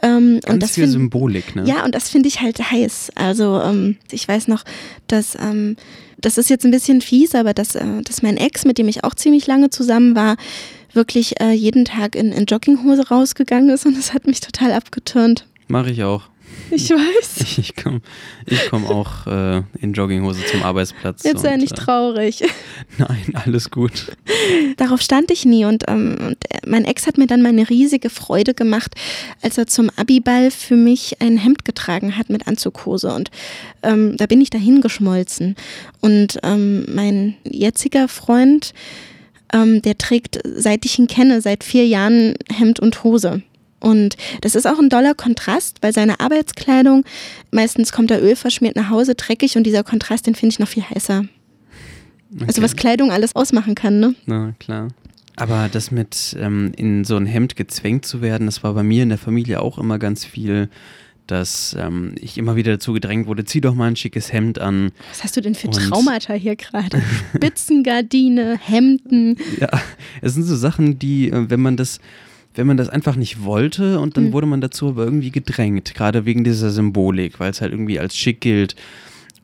Ähm, 0.01 0.39
Ganz 0.41 0.53
und 0.53 0.63
das 0.63 0.71
viel 0.71 0.83
find- 0.85 0.93
Symbolik, 0.93 1.55
ne? 1.55 1.63
ja, 1.65 1.83
und 1.85 1.95
das 1.95 2.09
finde 2.09 2.27
ich 2.27 2.41
halt 2.41 2.59
heiß. 2.71 3.11
Also 3.15 3.61
ähm, 3.61 3.97
ich 4.11 4.27
weiß 4.27 4.47
noch, 4.47 4.63
dass 5.07 5.35
ähm, 5.39 5.75
das 6.19 6.37
ist 6.37 6.49
jetzt 6.49 6.65
ein 6.65 6.71
bisschen 6.71 7.01
fies, 7.01 7.35
aber 7.35 7.53
dass, 7.53 7.75
äh, 7.75 8.01
dass 8.03 8.21
mein 8.21 8.37
Ex, 8.37 8.65
mit 8.65 8.77
dem 8.77 8.87
ich 8.87 9.03
auch 9.03 9.15
ziemlich 9.15 9.47
lange 9.47 9.69
zusammen 9.69 10.15
war, 10.15 10.37
wirklich 10.93 11.39
äh, 11.41 11.51
jeden 11.51 11.85
Tag 11.85 12.15
in, 12.15 12.31
in 12.31 12.45
Jogginghose 12.45 13.07
rausgegangen 13.09 13.69
ist 13.69 13.85
und 13.85 13.97
das 13.97 14.13
hat 14.13 14.27
mich 14.27 14.39
total 14.41 14.71
abgetürnt. 14.71 15.45
Mache 15.67 15.91
ich 15.91 16.03
auch. 16.03 16.23
Ich 16.71 16.89
weiß. 16.89 17.45
Ich 17.57 17.75
komme 17.75 18.01
ich 18.45 18.69
komm 18.69 18.85
auch 18.85 19.27
äh, 19.27 19.61
in 19.81 19.93
Jogginghose 19.93 20.45
zum 20.45 20.63
Arbeitsplatz. 20.63 21.23
Jetzt 21.23 21.41
sei 21.41 21.57
nicht 21.57 21.73
äh, 21.73 21.75
traurig. 21.75 22.43
Nein, 22.97 23.33
alles 23.33 23.71
gut. 23.71 24.11
Darauf 24.77 25.01
stand 25.01 25.31
ich 25.31 25.45
nie 25.45 25.65
und, 25.65 25.83
ähm, 25.87 26.17
und 26.19 26.37
äh, 26.49 26.59
mein 26.65 26.85
Ex 26.85 27.07
hat 27.07 27.17
mir 27.17 27.27
dann 27.27 27.41
mal 27.41 27.49
eine 27.49 27.69
riesige 27.69 28.09
Freude 28.09 28.53
gemacht, 28.53 28.95
als 29.41 29.57
er 29.57 29.67
zum 29.67 29.89
Abiball 29.95 30.51
für 30.51 30.75
mich 30.75 31.21
ein 31.21 31.37
Hemd 31.37 31.65
getragen 31.65 32.17
hat 32.17 32.29
mit 32.29 32.47
Anzughose 32.47 33.13
und 33.13 33.31
ähm, 33.83 34.17
da 34.17 34.25
bin 34.25 34.41
ich 34.41 34.49
dahin 34.49 34.81
geschmolzen 34.81 35.55
und 36.01 36.39
ähm, 36.43 36.85
mein 36.93 37.35
jetziger 37.43 38.07
Freund, 38.07 38.73
ähm, 39.53 39.81
der 39.81 39.97
trägt, 39.97 40.39
seit 40.55 40.85
ich 40.85 40.99
ihn 40.99 41.07
kenne, 41.07 41.41
seit 41.41 41.63
vier 41.63 41.85
Jahren 41.87 42.35
Hemd 42.51 42.79
und 42.79 43.03
Hose. 43.03 43.41
Und 43.79 44.17
das 44.41 44.55
ist 44.55 44.65
auch 44.65 44.79
ein 44.79 44.89
doller 44.89 45.13
Kontrast, 45.13 45.77
weil 45.81 45.93
seine 45.93 46.19
Arbeitskleidung, 46.19 47.05
meistens 47.51 47.91
kommt 47.91 48.09
er 48.09 48.21
ölverschmiert 48.23 48.75
nach 48.75 48.89
Hause, 48.89 49.13
dreckig 49.15 49.57
und 49.57 49.63
dieser 49.63 49.83
Kontrast, 49.83 50.25
den 50.25 50.33
finde 50.33 50.53
ich 50.53 50.59
noch 50.59 50.67
viel 50.67 50.83
heißer. 50.83 51.25
Also 52.33 52.45
Okay. 52.49 52.61
was 52.63 52.75
Kleidung 52.75 53.11
alles 53.11 53.35
ausmachen 53.35 53.75
kann, 53.75 53.99
ne? 53.99 54.15
Na 54.25 54.53
klar. 54.59 54.89
Aber 55.37 55.69
das 55.71 55.91
mit 55.91 56.35
ähm, 56.39 56.71
in 56.77 57.03
so 57.03 57.17
ein 57.17 57.25
Hemd 57.25 57.55
gezwängt 57.55 58.05
zu 58.05 58.21
werden, 58.21 58.45
das 58.47 58.63
war 58.63 58.73
bei 58.73 58.83
mir 58.83 59.03
in 59.03 59.09
der 59.09 59.17
Familie 59.17 59.61
auch 59.61 59.77
immer 59.77 59.99
ganz 59.99 60.23
viel, 60.25 60.69
dass 61.27 61.75
ähm, 61.79 62.13
ich 62.21 62.37
immer 62.37 62.55
wieder 62.55 62.73
dazu 62.73 62.93
gedrängt 62.93 63.27
wurde, 63.27 63.43
zieh 63.45 63.59
doch 63.59 63.73
mal 63.75 63.87
ein 63.87 63.95
schickes 63.95 64.31
Hemd 64.31 64.59
an. 64.59 64.91
Was 65.09 65.23
hast 65.23 65.35
du 65.35 65.41
denn 65.41 65.55
für 65.55 65.69
Traumata 65.69 66.33
hier 66.33 66.55
gerade? 66.55 67.01
Spitzengardine, 67.35 68.57
Hemden. 68.61 69.37
Ja, 69.59 69.69
es 70.21 70.33
sind 70.35 70.43
so 70.43 70.55
Sachen, 70.55 70.99
die, 70.99 71.29
äh, 71.31 71.49
wenn 71.49 71.61
man 71.61 71.77
das, 71.77 71.99
wenn 72.53 72.67
man 72.67 72.77
das 72.77 72.89
einfach 72.89 73.15
nicht 73.15 73.43
wollte 73.43 73.99
und 73.99 74.17
dann 74.17 74.25
Mhm. 74.25 74.33
wurde 74.33 74.47
man 74.47 74.61
dazu 74.61 74.89
aber 74.89 75.03
irgendwie 75.05 75.31
gedrängt, 75.31 75.93
gerade 75.95 76.25
wegen 76.25 76.43
dieser 76.43 76.69
Symbolik, 76.69 77.39
weil 77.39 77.51
es 77.51 77.61
halt 77.61 77.71
irgendwie 77.71 77.99
als 77.99 78.15
schick 78.15 78.39
gilt 78.41 78.75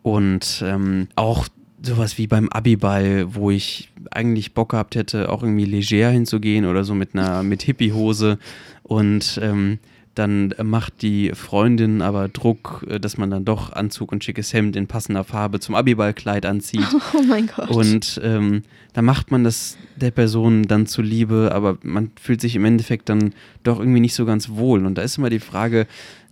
und 0.03 0.63
ähm, 0.65 1.07
auch 1.15 1.47
sowas 1.81 2.17
wie 2.17 2.27
beim 2.27 2.49
Abiball, 2.49 3.33
wo 3.33 3.51
ich 3.51 3.89
eigentlich 4.11 4.53
Bock 4.53 4.69
gehabt 4.69 4.95
hätte, 4.95 5.29
auch 5.29 5.43
irgendwie 5.43 5.65
leger 5.65 6.09
hinzugehen 6.09 6.65
oder 6.65 6.83
so 6.83 6.93
mit 6.93 7.13
einer 7.13 7.43
mit 7.43 7.63
Hippie-Hose 7.63 8.37
und 8.83 9.39
ähm, 9.41 9.79
dann 10.15 10.53
macht 10.61 11.01
die 11.01 11.31
Freundin 11.33 12.01
aber 12.01 12.27
Druck, 12.27 12.85
äh, 12.89 12.99
dass 12.99 13.17
man 13.17 13.29
dann 13.29 13.45
doch 13.45 13.71
Anzug 13.71 14.11
und 14.11 14.23
schickes 14.23 14.53
Hemd 14.53 14.75
in 14.75 14.87
passender 14.87 15.23
Farbe 15.23 15.59
zum 15.59 15.75
Abiballkleid 15.75 16.45
anzieht. 16.45 16.85
Oh 17.13 17.23
mein 17.23 17.47
Gott. 17.47 17.69
Und 17.69 18.19
ähm, 18.23 18.63
da 18.93 19.01
macht 19.01 19.31
man 19.31 19.43
das 19.43 19.77
der 19.95 20.11
Person 20.11 20.63
dann 20.63 20.87
zuliebe, 20.87 21.51
aber 21.53 21.77
man 21.83 22.11
fühlt 22.19 22.41
sich 22.41 22.55
im 22.55 22.65
Endeffekt 22.65 23.09
dann 23.09 23.33
doch 23.63 23.79
irgendwie 23.79 23.99
nicht 23.99 24.13
so 24.13 24.25
ganz 24.25 24.49
wohl. 24.49 24.85
Und 24.85 24.95
da 24.97 25.01
ist 25.01 25.17
immer 25.17 25.29
die 25.29 25.39
Frage, 25.39 25.87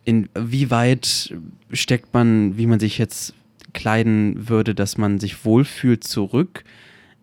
inwieweit 0.05 1.33
steckt 1.71 2.13
man, 2.13 2.57
wie 2.57 2.65
man 2.65 2.79
sich 2.79 2.97
jetzt 2.97 3.33
kleiden 3.73 4.49
würde, 4.49 4.75
dass 4.75 4.97
man 4.97 5.19
sich 5.19 5.45
wohlfühlt, 5.45 6.03
zurück, 6.03 6.63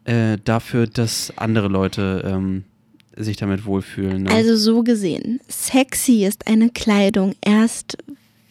äh, 0.04 0.38
dafür, 0.44 0.86
dass 0.86 1.32
andere 1.36 1.68
Leute 1.68 2.22
ähm, 2.26 2.64
sich 3.16 3.36
damit 3.36 3.64
wohlfühlen. 3.64 4.24
Ne? 4.24 4.30
Also 4.30 4.56
so 4.56 4.82
gesehen, 4.82 5.40
sexy 5.48 6.24
ist 6.24 6.46
eine 6.46 6.70
Kleidung 6.70 7.34
erst, 7.44 7.96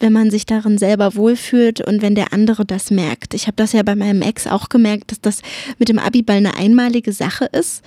wenn 0.00 0.12
man 0.12 0.30
sich 0.30 0.44
darin 0.44 0.76
selber 0.76 1.14
wohlfühlt 1.14 1.80
und 1.80 2.02
wenn 2.02 2.14
der 2.14 2.32
andere 2.32 2.66
das 2.66 2.90
merkt. 2.90 3.32
Ich 3.32 3.46
habe 3.46 3.56
das 3.56 3.72
ja 3.72 3.82
bei 3.82 3.94
meinem 3.94 4.22
Ex 4.22 4.46
auch 4.46 4.68
gemerkt, 4.68 5.12
dass 5.12 5.20
das 5.20 5.42
mit 5.78 5.88
dem 5.88 5.98
Abiball 5.98 6.36
eine 6.36 6.56
einmalige 6.56 7.12
Sache 7.12 7.46
ist 7.46 7.82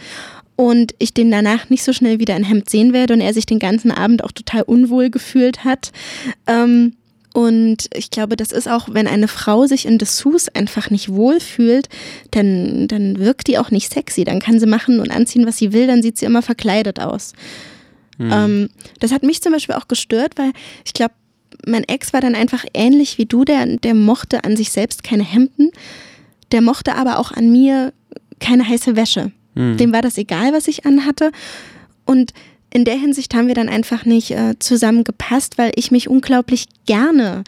und 0.56 0.95
ich 0.98 1.13
den 1.13 1.32
danach 1.32 1.69
nicht 1.69 1.84
so 1.84 1.93
schnell 1.93 2.19
wieder 2.19 2.36
in 2.36 2.43
Hemd 2.43 2.69
sehen 2.69 2.93
werde 2.93 3.13
und 3.13 3.22
er 3.22 3.34
sich 3.34 3.45
den 3.45 3.60
ganzen 3.60 3.91
Abend 3.91 4.24
auch 4.24 4.32
total 4.32 4.63
unwohl 4.63 5.10
gefühlt 5.10 5.63
hat. 5.63 5.91
Ähm, 6.48 6.95
und 7.39 7.88
ich 7.93 8.12
glaube, 8.12 8.36
das 8.36 8.52
ist 8.52 8.67
auch, 8.67 8.89
wenn 8.91 9.08
eine 9.08 9.30
Frau 9.30 9.65
sich 9.65 9.86
in 9.86 9.97
Dessous 9.97 10.49
einfach 10.49 10.89
nicht 10.89 11.08
wohlfühlt, 11.08 11.88
dann, 12.32 12.89
dann 12.89 13.17
wirkt 13.17 13.47
die 13.47 13.58
auch 13.58 13.71
nicht 13.71 13.93
sexy. 13.93 14.25
Dann 14.25 14.41
kann 14.41 14.60
sie 14.60 14.65
machen 14.65 14.99
und 14.99 15.10
anziehen, 15.10 15.47
was 15.47 15.56
sie 15.56 15.71
will, 15.71 15.88
dann 15.88 16.02
sieht 16.02 16.17
sie 16.17 16.25
immer 16.25 16.41
verkleidet 16.41 16.99
aus. 16.99 17.32
Hm. 18.17 18.30
Ähm, 18.30 18.69
das 18.99 19.13
hat 19.13 19.23
mich 19.23 19.41
zum 19.41 19.54
Beispiel 19.54 19.75
auch 19.75 19.88
gestört, 19.88 20.34
weil 20.36 20.52
ich 20.84 20.91
glaube, 20.91 21.13
mein 21.65 21.86
Ex 21.86 22.12
war 22.12 22.19
dann 22.19 22.36
einfach 22.36 22.65
ähnlich 22.73 23.17
wie 23.17 23.25
du, 23.25 23.45
der, 23.45 23.65
der 23.78 23.93
mochte 23.93 24.43
an 24.43 24.58
sich 24.58 24.71
selbst 24.71 25.06
keine 25.06 25.23
Hemden, 25.23 25.71
der 26.52 26.60
mochte 26.60 26.95
aber 26.95 27.19
auch 27.19 27.32
an 27.32 27.54
mir 27.54 27.93
keine 28.41 28.67
heiße 28.67 28.97
Wäsche. 28.97 29.32
Hm. 29.56 29.78
Dem 29.78 29.93
war 29.93 30.02
das 30.02 30.17
egal, 30.17 30.52
was 30.52 30.67
ich 30.67 30.86
anhatte. 30.86 31.32
Und 32.04 32.34
in 32.71 32.86
der 32.86 32.95
Hinsicht 32.95 33.34
haben 33.34 33.47
wir 33.47 33.55
dann 33.55 33.69
einfach 33.69 34.05
nicht 34.05 34.32
äh, 34.32 34.58
zusammengepasst, 34.60 35.58
weil 35.58 35.71
ich 35.75 35.91
mich 35.91 36.10
unglaublich 36.10 36.65
gerne 36.86 37.43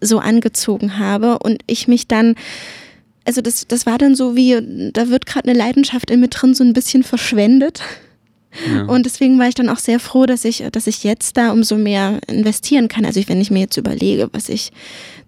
so 0.00 0.18
angezogen 0.18 0.98
habe 0.98 1.38
und 1.38 1.62
ich 1.66 1.88
mich 1.88 2.06
dann, 2.06 2.34
also 3.24 3.40
das, 3.40 3.66
das 3.66 3.86
war 3.86 3.98
dann 3.98 4.14
so 4.14 4.36
wie, 4.36 4.90
da 4.92 5.08
wird 5.08 5.26
gerade 5.26 5.50
eine 5.50 5.58
Leidenschaft 5.58 6.10
in 6.10 6.20
mir 6.20 6.28
drin 6.28 6.54
so 6.54 6.64
ein 6.64 6.72
bisschen 6.72 7.02
verschwendet. 7.02 7.82
Ja. 8.66 8.82
Und 8.84 9.06
deswegen 9.06 9.38
war 9.38 9.46
ich 9.46 9.54
dann 9.54 9.68
auch 9.68 9.78
sehr 9.78 10.00
froh, 10.00 10.26
dass 10.26 10.44
ich, 10.44 10.64
dass 10.72 10.88
ich 10.88 11.04
jetzt 11.04 11.36
da 11.36 11.52
umso 11.52 11.76
mehr 11.76 12.18
investieren 12.26 12.88
kann. 12.88 13.04
Also 13.04 13.20
wenn 13.28 13.40
ich 13.40 13.50
mir 13.50 13.60
jetzt 13.60 13.76
überlege, 13.76 14.28
was 14.32 14.48
ich 14.48 14.72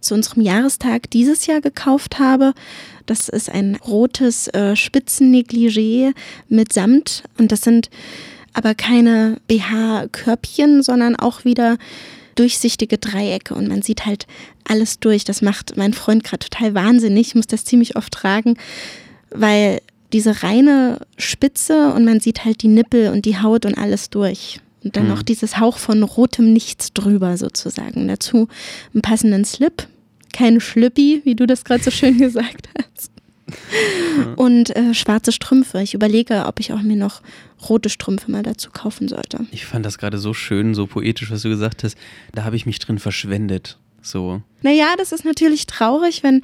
zu 0.00 0.14
unserem 0.14 0.42
Jahrestag 0.42 1.08
dieses 1.10 1.46
Jahr 1.46 1.60
gekauft 1.60 2.18
habe, 2.18 2.52
das 3.06 3.28
ist 3.28 3.48
ein 3.48 3.76
rotes 3.76 4.48
äh, 4.48 4.74
Spitzennegligé 4.74 6.14
mit 6.48 6.72
Samt 6.72 7.22
und 7.38 7.52
das 7.52 7.60
sind 7.60 7.90
aber 8.52 8.74
keine 8.74 9.38
BH-Körbchen, 9.48 10.82
sondern 10.82 11.16
auch 11.16 11.44
wieder 11.44 11.78
durchsichtige 12.34 12.96
Dreiecke 12.98 13.54
und 13.54 13.68
man 13.68 13.82
sieht 13.82 14.06
halt 14.06 14.26
alles 14.64 14.98
durch. 15.00 15.24
Das 15.24 15.42
macht 15.42 15.76
mein 15.76 15.92
Freund 15.92 16.24
gerade 16.24 16.48
total 16.48 16.74
wahnsinnig. 16.74 17.28
Ich 17.28 17.34
muss 17.34 17.46
das 17.46 17.64
ziemlich 17.64 17.96
oft 17.96 18.12
tragen, 18.12 18.56
weil 19.30 19.80
diese 20.12 20.42
reine 20.42 20.98
Spitze 21.18 21.92
und 21.92 22.04
man 22.04 22.20
sieht 22.20 22.44
halt 22.44 22.62
die 22.62 22.68
Nippel 22.68 23.10
und 23.10 23.24
die 23.26 23.38
Haut 23.40 23.66
und 23.66 23.76
alles 23.76 24.08
durch. 24.10 24.60
Und 24.84 24.96
dann 24.96 25.04
Mhm. 25.04 25.10
noch 25.10 25.22
dieses 25.22 25.58
Hauch 25.58 25.76
von 25.78 26.02
rotem 26.02 26.52
Nichts 26.52 26.92
drüber 26.92 27.36
sozusagen. 27.36 28.08
Dazu 28.08 28.48
einen 28.92 29.02
passenden 29.02 29.44
Slip, 29.44 29.86
kein 30.32 30.60
Schlüppi, 30.60 31.20
wie 31.24 31.34
du 31.34 31.46
das 31.46 31.64
gerade 31.64 31.84
so 31.84 31.90
schön 31.90 32.18
gesagt 32.18 32.68
hast. 32.78 33.10
Und 34.36 34.74
äh, 34.76 34.94
schwarze 34.94 35.32
Strümpfe. 35.32 35.82
Ich 35.82 35.94
überlege, 35.94 36.44
ob 36.46 36.60
ich 36.60 36.72
auch 36.72 36.80
mir 36.82 36.96
noch 36.96 37.20
rote 37.68 37.88
Strümpfe 37.88 38.30
mal 38.30 38.42
dazu 38.42 38.70
kaufen 38.70 39.08
sollte. 39.08 39.46
Ich 39.50 39.64
fand 39.66 39.84
das 39.86 39.98
gerade 39.98 40.18
so 40.18 40.34
schön, 40.34 40.74
so 40.74 40.86
poetisch, 40.86 41.30
was 41.30 41.42
du 41.42 41.48
gesagt 41.48 41.84
hast. 41.84 41.96
Da 42.32 42.44
habe 42.44 42.56
ich 42.56 42.66
mich 42.66 42.78
drin 42.78 42.98
verschwendet. 42.98 43.78
So. 44.02 44.42
Naja, 44.62 44.94
das 44.98 45.12
ist 45.12 45.24
natürlich 45.24 45.66
traurig, 45.66 46.22
wenn, 46.22 46.42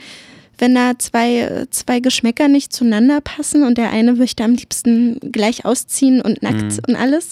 wenn 0.58 0.74
da 0.74 0.92
zwei, 0.98 1.66
zwei 1.70 1.98
Geschmäcker 2.00 2.46
nicht 2.48 2.72
zueinander 2.72 3.20
passen 3.20 3.64
und 3.64 3.78
der 3.78 3.90
eine 3.90 4.12
möchte 4.14 4.44
am 4.44 4.52
liebsten 4.52 5.18
gleich 5.32 5.64
ausziehen 5.64 6.20
und 6.20 6.42
nackt 6.42 6.62
Mhm. 6.62 6.78
und 6.88 6.96
alles. 6.96 7.30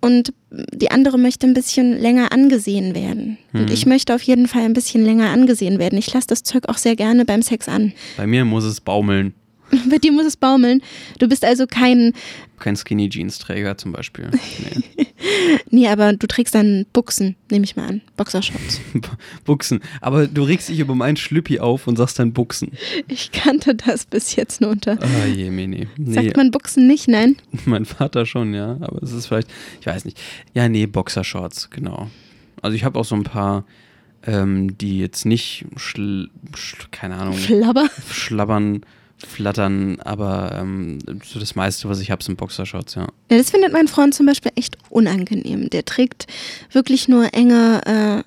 Und 0.00 0.32
die 0.50 0.90
andere 0.90 1.16
möchte 1.18 1.46
ein 1.46 1.54
bisschen 1.54 1.96
länger 1.96 2.32
angesehen 2.32 2.94
werden. 2.94 3.38
Und 3.52 3.66
Mhm. 3.68 3.72
ich 3.72 3.86
möchte 3.86 4.14
auf 4.14 4.22
jeden 4.22 4.48
Fall 4.48 4.62
ein 4.62 4.72
bisschen 4.72 5.04
länger 5.04 5.30
angesehen 5.30 5.78
werden. 5.78 5.96
Ich 5.98 6.12
lasse 6.12 6.26
das 6.26 6.42
Zeug 6.42 6.68
auch 6.68 6.76
sehr 6.78 6.96
gerne 6.96 7.24
beim 7.24 7.42
Sex 7.42 7.68
an. 7.68 7.92
Bei 8.16 8.26
mir 8.26 8.44
muss 8.44 8.64
es 8.64 8.80
baumeln. 8.80 9.34
Bei 9.90 9.98
dir 9.98 10.12
muss 10.12 10.26
es 10.26 10.36
baumeln. 10.36 10.82
Du 11.18 11.28
bist 11.28 11.44
also 11.44 11.66
kein, 11.66 12.12
Kein 12.58 12.76
Skinny 12.76 13.08
Jeans 13.08 13.38
Träger 13.38 13.76
zum 13.78 13.92
Beispiel. 13.92 14.30
Nee. 14.32 15.06
nee, 15.70 15.88
aber 15.88 16.12
du 16.12 16.26
trägst 16.26 16.54
dann 16.54 16.86
Buchsen, 16.92 17.36
nehme 17.50 17.64
ich 17.64 17.74
mal 17.74 17.88
an. 17.88 18.00
Boxershorts. 18.16 18.80
Buchsen. 19.44 19.80
Aber 20.00 20.26
du 20.26 20.42
regst 20.42 20.68
dich 20.68 20.78
über 20.78 20.94
meinen 20.94 21.16
Schlüppi 21.16 21.58
auf 21.58 21.86
und 21.86 21.96
sagst 21.96 22.18
dann 22.18 22.32
Buchsen. 22.32 22.72
Ich 23.08 23.32
kannte 23.32 23.74
das 23.74 24.04
bis 24.04 24.36
jetzt 24.36 24.60
nur 24.60 24.70
unter. 24.70 24.98
Ah 25.00 25.26
je, 25.26 25.50
Mini. 25.50 25.88
Nee, 25.96 26.14
Sagt 26.14 26.36
man 26.36 26.50
Buchsen 26.50 26.86
nicht? 26.86 27.08
Nein. 27.08 27.36
mein 27.64 27.84
Vater 27.84 28.26
schon, 28.26 28.54
ja. 28.54 28.76
Aber 28.80 29.02
es 29.02 29.12
ist 29.12 29.26
vielleicht, 29.26 29.48
ich 29.80 29.86
weiß 29.86 30.04
nicht. 30.04 30.20
Ja, 30.54 30.68
nee, 30.68 30.86
Boxershorts, 30.86 31.70
genau. 31.70 32.10
Also 32.60 32.76
ich 32.76 32.84
habe 32.84 32.98
auch 32.98 33.04
so 33.04 33.14
ein 33.14 33.24
paar, 33.24 33.64
ähm, 34.24 34.78
die 34.78 34.98
jetzt 34.98 35.24
nicht, 35.24 35.64
keine 36.90 37.16
Ahnung, 37.16 37.34
Flabber. 37.34 37.88
schlabbern, 38.08 38.82
flattern, 39.26 40.00
aber 40.00 40.58
ähm, 40.60 40.98
so 41.24 41.38
das 41.38 41.54
meiste, 41.54 41.88
was 41.88 42.00
ich 42.00 42.10
habe, 42.10 42.22
sind 42.22 42.36
Boxershorts, 42.36 42.94
ja. 42.94 43.06
Ja, 43.30 43.38
das 43.38 43.50
findet 43.50 43.72
mein 43.72 43.88
Freund 43.88 44.14
zum 44.14 44.26
Beispiel 44.26 44.52
echt 44.54 44.76
unangenehm. 44.90 45.70
Der 45.70 45.84
trägt 45.84 46.26
wirklich 46.70 47.08
nur 47.08 47.32
enge, 47.34 47.80
äh, 47.86 48.22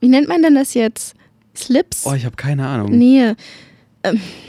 wie 0.00 0.08
nennt 0.08 0.28
man 0.28 0.42
denn 0.42 0.54
das 0.54 0.74
jetzt? 0.74 1.14
Slips? 1.56 2.06
Oh, 2.06 2.14
ich 2.14 2.24
habe 2.24 2.36
keine 2.36 2.66
Ahnung. 2.66 2.96
nee. 2.96 3.34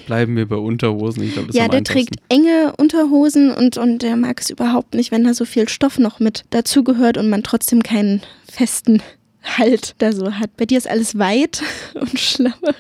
Bleiben 0.05 0.37
wir 0.37 0.47
bei 0.47 0.55
Unterhosen. 0.55 1.23
Ich 1.23 1.33
glaube, 1.33 1.47
das 1.47 1.55
ist 1.55 1.61
Ja, 1.61 1.67
der 1.67 1.83
trägt 1.83 2.15
enge 2.29 2.73
Unterhosen 2.77 3.51
und, 3.51 3.77
und 3.77 4.01
der 4.01 4.15
mag 4.15 4.39
es 4.39 4.49
überhaupt 4.49 4.93
nicht, 4.93 5.11
wenn 5.11 5.25
da 5.25 5.33
so 5.33 5.43
viel 5.43 5.67
Stoff 5.67 5.99
noch 5.99 6.19
mit 6.21 6.45
dazugehört 6.51 7.17
und 7.17 7.29
man 7.29 7.43
trotzdem 7.43 7.83
keinen 7.83 8.21
festen 8.49 9.01
Halt 9.43 9.95
da 9.97 10.13
so 10.13 10.33
hat. 10.35 10.55
Bei 10.55 10.65
dir 10.65 10.77
ist 10.77 10.87
alles 10.87 11.17
weit 11.17 11.63
und 11.95 12.17
schlapper. 12.19 12.75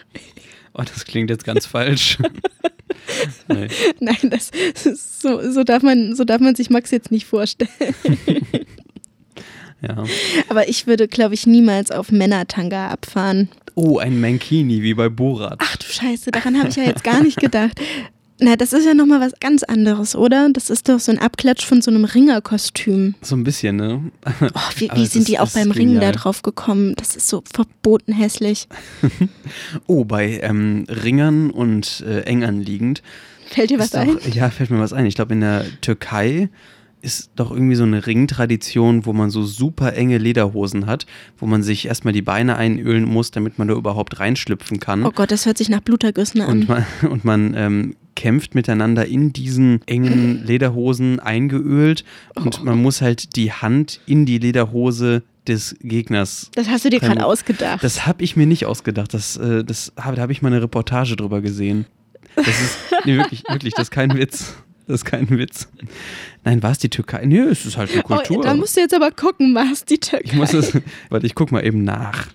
Oh, 0.73 0.83
das 0.83 1.05
klingt 1.05 1.29
jetzt 1.29 1.43
ganz 1.43 1.65
falsch. 1.65 2.17
nee. 3.47 3.67
Nein, 3.99 4.29
das 4.29 4.51
so, 4.93 5.51
so, 5.51 5.63
darf 5.63 5.83
man, 5.83 6.15
so 6.15 6.23
darf 6.23 6.41
man 6.41 6.55
sich 6.55 6.69
Max 6.69 6.91
jetzt 6.91 7.11
nicht 7.11 7.25
vorstellen. 7.25 7.69
Ja. 9.81 10.03
Aber 10.47 10.69
ich 10.69 10.85
würde, 10.85 11.07
glaube 11.07 11.33
ich, 11.33 11.47
niemals 11.47 11.89
auf 11.89 12.11
Männertanga 12.11 12.89
abfahren. 12.89 13.49
Oh, 13.73 13.97
ein 13.97 14.21
Mankini 14.21 14.83
wie 14.83 14.93
bei 14.93 15.09
Borat. 15.09 15.57
Ach 15.59 15.75
du 15.75 15.85
Scheiße, 15.85 16.29
daran 16.31 16.57
habe 16.59 16.69
ich 16.69 16.75
ja 16.75 16.83
jetzt 16.83 17.03
gar 17.03 17.23
nicht 17.23 17.39
gedacht. 17.39 17.81
Na, 18.43 18.55
das 18.55 18.73
ist 18.73 18.85
ja 18.85 18.95
nochmal 18.95 19.21
was 19.21 19.33
ganz 19.39 19.61
anderes, 19.61 20.15
oder? 20.15 20.49
Das 20.51 20.71
ist 20.71 20.89
doch 20.89 20.99
so 20.99 21.11
ein 21.11 21.19
Abklatsch 21.19 21.63
von 21.63 21.81
so 21.83 21.91
einem 21.91 22.05
Ringerkostüm. 22.05 23.13
So 23.21 23.35
ein 23.35 23.43
bisschen, 23.43 23.75
ne? 23.75 24.01
Oh, 24.25 24.59
wie 24.77 24.89
wie 24.95 25.05
sind 25.05 25.21
ist- 25.21 25.27
die 25.27 25.37
auch 25.39 25.51
beim 25.51 25.69
Ringen 25.69 25.99
da 25.99 26.11
drauf 26.11 26.41
gekommen? 26.41 26.95
Das 26.97 27.15
ist 27.15 27.27
so 27.27 27.43
verboten 27.53 28.13
hässlich. 28.13 28.67
Oh, 29.87 30.05
bei 30.05 30.39
ähm, 30.41 30.85
Ringern 30.89 31.51
und 31.51 32.03
äh, 32.07 32.21
eng 32.21 32.43
anliegend. 32.43 33.01
Fällt 33.47 33.69
dir 33.69 33.77
was 33.79 33.85
ist 33.87 33.95
doch, 33.95 33.99
ein? 34.01 34.17
Ja, 34.33 34.49
fällt 34.49 34.69
mir 34.71 34.79
was 34.79 34.93
ein. 34.93 35.05
Ich 35.05 35.15
glaube, 35.15 35.33
in 35.33 35.41
der 35.41 35.65
Türkei 35.81 36.49
ist 37.01 37.31
doch 37.35 37.51
irgendwie 37.51 37.75
so 37.75 37.83
eine 37.83 38.05
Ringtradition, 38.07 39.05
wo 39.05 39.13
man 39.13 39.29
so 39.29 39.43
super 39.43 39.93
enge 39.93 40.17
Lederhosen 40.19 40.85
hat, 40.85 41.05
wo 41.37 41.45
man 41.47 41.63
sich 41.63 41.85
erstmal 41.87 42.13
die 42.13 42.21
Beine 42.21 42.55
einölen 42.57 43.03
muss, 43.05 43.31
damit 43.31 43.57
man 43.59 43.67
da 43.67 43.73
überhaupt 43.73 44.19
reinschlüpfen 44.19 44.79
kann. 44.79 45.03
Oh 45.03 45.11
Gott, 45.11 45.31
das 45.31 45.45
hört 45.45 45.57
sich 45.57 45.67
nach 45.69 45.81
Blutergüssen 45.81 46.41
Und 46.41 46.69
an. 46.69 46.85
man, 47.01 47.11
und 47.11 47.25
man 47.25 47.53
ähm, 47.55 47.95
kämpft 48.15 48.55
miteinander 48.55 49.05
in 49.05 49.33
diesen 49.33 49.81
engen 49.87 50.43
Lederhosen 50.45 51.19
eingeölt 51.19 52.03
und 52.35 52.59
Oh. 52.61 52.63
man 52.65 52.81
muss 52.81 53.01
halt 53.01 53.35
die 53.35 53.51
Hand 53.51 53.99
in 54.05 54.25
die 54.25 54.37
Lederhose 54.37 55.23
des 55.47 55.75
Gegners. 55.81 56.51
Das 56.53 56.69
hast 56.69 56.85
du 56.85 56.89
dir 56.89 56.99
gerade 56.99 57.25
ausgedacht. 57.25 57.83
Das 57.83 58.05
habe 58.05 58.23
ich 58.23 58.35
mir 58.35 58.45
nicht 58.45 58.65
ausgedacht. 58.65 59.13
Das, 59.13 59.37
äh, 59.37 59.63
das 59.63 59.91
da 59.95 60.03
habe 60.17 60.31
ich 60.31 60.41
mal 60.41 60.49
eine 60.49 60.61
Reportage 60.61 61.15
drüber 61.15 61.41
gesehen. 61.41 61.85
Das 62.35 62.47
ist 62.47 62.77
nee, 63.05 63.17
wirklich, 63.17 63.43
wirklich, 63.49 63.73
das 63.73 63.83
ist 63.87 63.91
kein 63.91 64.15
Witz. 64.17 64.53
Das 64.87 65.01
ist 65.01 65.05
kein 65.05 65.29
Witz. 65.29 65.67
Nein, 66.43 66.61
war 66.63 66.71
es 66.71 66.77
die 66.79 66.89
Türkei? 66.89 67.25
Nee, 67.25 67.39
es 67.39 67.65
ist 67.65 67.77
halt 67.77 67.91
eine 67.93 68.03
Kultur. 68.03 68.39
Oh, 68.39 68.41
da 68.41 68.53
musst 68.53 68.75
du 68.75 68.81
jetzt 68.81 68.93
aber 68.93 69.11
gucken, 69.11 69.55
was 69.55 69.85
die 69.85 69.97
Türkei. 69.99 70.25
ich 70.25 70.33
muss 70.33 70.53
es, 70.53 70.77
warte, 71.09 71.25
ich 71.25 71.33
guck 71.35 71.51
mal 71.51 71.65
eben 71.65 71.83
nach. 71.83 72.27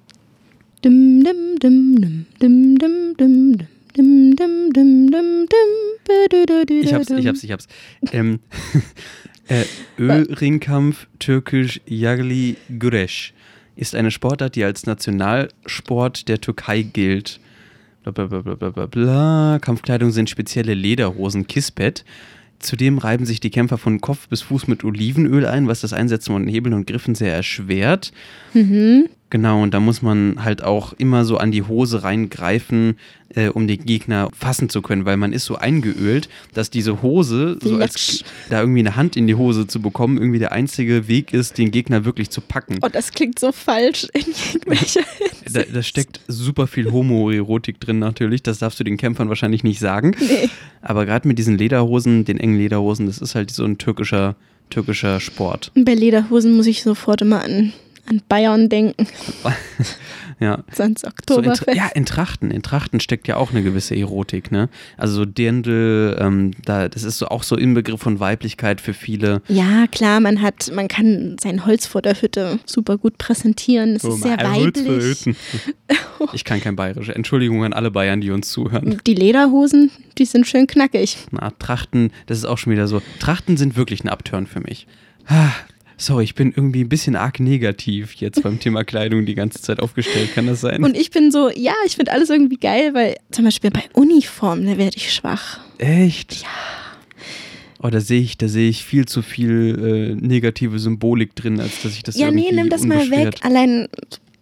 Dim, 0.84 1.22
dim, 1.24 1.58
dim, 1.60 1.96
dim, 2.00 2.26
dim, 2.40 2.78
dim, 2.78 3.14
dim, 3.18 3.58
dim, 3.58 3.66
dim, 3.96 4.36
dim, 4.36 4.72
dim, 4.72 5.10
dim, 5.10 5.46
dim, 5.46 5.72
bidididididum. 6.06 6.82
Ich 6.82 6.94
hab's, 6.94 7.10
ich 7.10 7.26
hab's, 7.26 7.44
ich 7.44 7.52
hab's. 7.52 7.68
Ähm, 8.12 8.40
äh, 9.48 9.64
Ölringkampf 9.98 11.06
türkisch 11.18 11.80
Yagli 11.86 12.56
Güreş 12.68 13.32
ist 13.76 13.94
eine 13.94 14.10
Sportart, 14.10 14.56
die 14.56 14.64
als 14.64 14.86
Nationalsport 14.86 16.28
der 16.28 16.40
Türkei 16.40 16.82
gilt. 16.82 17.40
Bla, 18.02 18.12
bla, 18.12 18.26
bla, 18.26 18.40
bla, 18.40 18.54
bla, 18.54 18.70
bla, 18.70 18.86
bla. 18.86 19.58
Kampfkleidung 19.60 20.10
sind 20.10 20.30
spezielle 20.30 20.74
Lederhosen, 20.74 21.46
Kispet. 21.46 22.04
Zudem 22.58 22.96
reiben 22.98 23.26
sich 23.26 23.40
die 23.40 23.50
Kämpfer 23.50 23.76
von 23.76 24.00
Kopf 24.00 24.28
bis 24.28 24.40
Fuß 24.42 24.66
mit 24.66 24.82
Olivenöl 24.82 25.44
ein, 25.44 25.68
was 25.68 25.82
das 25.82 25.92
Einsetzen 25.92 26.32
von 26.32 26.48
Hebeln 26.48 26.74
und 26.74 26.86
Griffen 26.86 27.14
sehr 27.14 27.34
erschwert. 27.34 28.12
Mhm. 28.54 29.08
Genau, 29.28 29.62
und 29.62 29.74
da 29.74 29.80
muss 29.80 30.02
man 30.02 30.44
halt 30.44 30.62
auch 30.62 30.92
immer 30.92 31.24
so 31.24 31.36
an 31.38 31.50
die 31.50 31.62
Hose 31.62 32.04
reingreifen, 32.04 32.96
äh, 33.34 33.48
um 33.48 33.66
den 33.66 33.84
Gegner 33.84 34.30
fassen 34.36 34.68
zu 34.68 34.82
können, 34.82 35.04
weil 35.04 35.16
man 35.16 35.32
ist 35.32 35.46
so 35.46 35.56
eingeölt, 35.56 36.28
dass 36.54 36.70
diese 36.70 37.02
Hose, 37.02 37.58
so 37.60 37.76
als 37.76 38.22
da 38.50 38.60
irgendwie 38.60 38.80
eine 38.80 38.94
Hand 38.94 39.16
in 39.16 39.26
die 39.26 39.34
Hose 39.34 39.66
zu 39.66 39.82
bekommen, 39.82 40.18
irgendwie 40.18 40.38
der 40.38 40.52
einzige 40.52 41.08
Weg 41.08 41.32
ist, 41.32 41.58
den 41.58 41.72
Gegner 41.72 42.04
wirklich 42.04 42.30
zu 42.30 42.40
packen. 42.40 42.78
Oh, 42.82 42.88
das 42.88 43.10
klingt 43.10 43.40
so 43.40 43.50
falsch 43.50 44.06
in 44.12 44.32
irgendwelcher 44.52 45.00
da, 45.52 45.62
da 45.62 45.82
steckt 45.82 46.20
super 46.28 46.66
viel 46.66 46.92
Homoerotik 46.92 47.80
drin 47.80 47.98
natürlich, 47.98 48.42
das 48.42 48.58
darfst 48.58 48.78
du 48.80 48.84
den 48.84 48.96
Kämpfern 48.96 49.28
wahrscheinlich 49.28 49.64
nicht 49.64 49.80
sagen. 49.80 50.14
Nee. 50.20 50.48
Aber 50.82 51.06
gerade 51.06 51.26
mit 51.26 51.38
diesen 51.38 51.58
Lederhosen, 51.58 52.24
den 52.24 52.38
engen 52.38 52.58
Lederhosen, 52.58 53.06
das 53.06 53.18
ist 53.18 53.34
halt 53.34 53.50
so 53.50 53.64
ein 53.64 53.78
türkischer, 53.78 54.36
türkischer 54.70 55.20
Sport. 55.20 55.72
Bei 55.74 55.94
Lederhosen 55.94 56.56
muss 56.56 56.66
ich 56.66 56.82
sofort 56.82 57.22
immer 57.22 57.42
an, 57.42 57.72
an 58.08 58.22
Bayern 58.28 58.68
denken. 58.68 59.06
Ja. 60.38 60.64
Sonst 60.70 61.00
So 61.00 61.06
in, 61.06 61.12
Oktoberfest. 61.48 61.76
ja, 61.76 61.86
in 61.94 62.04
Trachten. 62.04 62.50
In 62.50 62.62
Trachten 62.62 63.00
steckt 63.00 63.26
ja 63.26 63.36
auch 63.36 63.52
eine 63.52 63.62
gewisse 63.62 63.96
Erotik, 63.96 64.52
ne? 64.52 64.68
Also 64.98 65.14
so 65.14 65.24
Dirndl, 65.24 66.14
ähm, 66.20 66.50
da, 66.64 66.88
das 66.90 67.04
ist 67.04 67.16
so 67.18 67.28
auch 67.28 67.42
so 67.42 67.56
Inbegriff 67.56 68.02
von 68.02 68.20
Weiblichkeit 68.20 68.82
für 68.82 68.92
viele. 68.92 69.40
Ja, 69.48 69.86
klar, 69.90 70.20
man 70.20 70.42
hat, 70.42 70.70
man 70.74 70.88
kann 70.88 71.36
sein 71.40 71.64
Holz 71.64 71.86
vor 71.86 72.02
der 72.02 72.20
Hütte 72.20 72.58
super 72.66 72.98
gut 72.98 73.16
präsentieren. 73.16 73.96
Es 73.96 74.04
ist 74.04 74.22
sehr 74.22 74.36
weiblich. 74.36 75.24
Ich 76.32 76.44
kann 76.44 76.60
kein 76.60 76.76
Bayerisch. 76.76 77.08
Entschuldigung 77.08 77.64
an 77.64 77.72
alle 77.72 77.90
Bayern, 77.90 78.20
die 78.20 78.30
uns 78.30 78.50
zuhören. 78.50 79.00
Die 79.06 79.14
Lederhosen, 79.14 79.90
die 80.18 80.26
sind 80.26 80.46
schön 80.46 80.66
knackig. 80.66 81.16
Na, 81.30 81.50
Trachten, 81.58 82.10
das 82.26 82.38
ist 82.38 82.44
auch 82.44 82.58
schon 82.58 82.72
wieder 82.72 82.88
so. 82.88 83.00
Trachten 83.20 83.56
sind 83.56 83.76
wirklich 83.76 84.04
ein 84.04 84.08
Upturn 84.08 84.46
für 84.46 84.60
mich. 84.60 84.86
Sorry, 85.98 86.24
ich 86.24 86.34
bin 86.34 86.52
irgendwie 86.54 86.82
ein 86.82 86.88
bisschen 86.88 87.16
arg 87.16 87.40
negativ 87.40 88.14
jetzt 88.14 88.42
beim 88.42 88.60
Thema 88.60 88.84
Kleidung 88.84 89.24
die 89.24 89.34
ganze 89.34 89.62
Zeit 89.62 89.80
aufgestellt. 89.80 90.34
Kann 90.34 90.46
das 90.46 90.60
sein? 90.60 90.84
Und 90.84 90.96
ich 90.96 91.10
bin 91.10 91.30
so, 91.30 91.50
ja, 91.50 91.72
ich 91.86 91.96
finde 91.96 92.12
alles 92.12 92.28
irgendwie 92.28 92.58
geil, 92.58 92.92
weil 92.92 93.16
zum 93.30 93.44
Beispiel 93.46 93.70
bei 93.70 93.84
Uniformen, 93.94 94.66
da 94.66 94.76
werde 94.76 94.96
ich 94.96 95.12
schwach. 95.12 95.60
Echt? 95.78 96.42
Ja. 96.42 96.48
Oh, 97.82 97.88
da 97.88 98.00
sehe 98.00 98.20
ich, 98.20 98.36
da 98.36 98.48
sehe 98.48 98.68
ich 98.68 98.84
viel 98.84 99.06
zu 99.06 99.22
viel 99.22 100.16
äh, 100.18 100.26
negative 100.26 100.78
Symbolik 100.78 101.34
drin, 101.34 101.60
als 101.60 101.82
dass 101.82 101.92
ich 101.92 102.02
das 102.02 102.16
Ja, 102.16 102.30
nee, 102.30 102.50
nimm 102.52 102.68
das 102.68 102.84
mal 102.84 103.10
weg. 103.10 103.36
Allein 103.42 103.88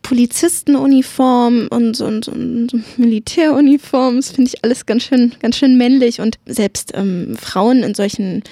Polizistenuniform 0.02 1.68
und, 1.70 2.00
und, 2.00 2.28
und 2.28 2.98
Militäruniform, 2.98 4.16
das 4.16 4.30
finde 4.30 4.50
ich 4.52 4.64
alles 4.64 4.86
ganz 4.86 5.04
schön, 5.04 5.32
ganz 5.40 5.56
schön 5.56 5.76
männlich. 5.76 6.20
Und 6.20 6.38
selbst 6.46 6.92
ähm, 6.94 7.36
Frauen 7.40 7.82
in 7.82 7.94
solchen 7.94 8.42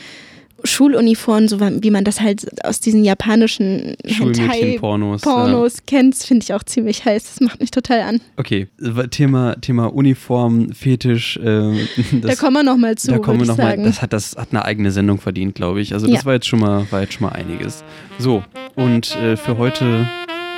Schuluniformen, 0.64 1.48
so 1.48 1.60
wie 1.60 1.90
man 1.90 2.04
das 2.04 2.20
halt 2.20 2.46
aus 2.64 2.80
diesen 2.80 3.04
japanischen 3.04 3.96
Schulmädchen-Pornos, 4.06 5.22
Pornos 5.22 5.86
kennt, 5.86 6.16
finde 6.16 6.44
ich 6.44 6.54
auch 6.54 6.62
ziemlich 6.62 7.04
heiß. 7.04 7.24
Das 7.24 7.40
macht 7.40 7.60
mich 7.60 7.70
total 7.70 8.00
an. 8.02 8.20
Okay, 8.36 8.68
Thema, 9.10 9.56
Thema 9.60 9.86
Uniform, 9.92 10.72
Fetisch. 10.72 11.36
Äh, 11.38 11.42
da 12.12 12.28
das, 12.28 12.38
kommen 12.38 12.54
wir 12.54 12.62
nochmal 12.62 12.96
zu, 12.96 13.10
da 13.10 13.18
kommen 13.18 13.40
wir 13.40 13.46
würd 13.46 13.50
ich 13.52 13.56
noch 13.56 13.56
mal, 13.58 13.70
sagen. 13.70 13.84
das 13.84 14.02
hat 14.02 14.12
das 14.12 14.36
hat 14.36 14.48
eine 14.50 14.64
eigene 14.64 14.90
Sendung 14.90 15.18
verdient, 15.18 15.54
glaube 15.54 15.80
ich. 15.80 15.94
Also 15.94 16.06
das 16.06 16.20
Ja. 16.20 16.24
war 16.24 16.34
jetzt 16.34 16.46
schon 16.46 16.60
mal 16.60 16.86
war 16.90 17.00
jetzt 17.02 17.14
schon 17.14 17.26
mal 17.26 17.32
einiges. 17.32 17.84
So 18.18 18.42
und 18.76 19.14
äh, 19.16 19.36
für 19.36 19.58
heute 19.58 20.08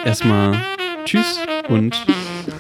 erstmal 0.05 0.55
Tschüss 1.05 1.39
und 1.69 1.95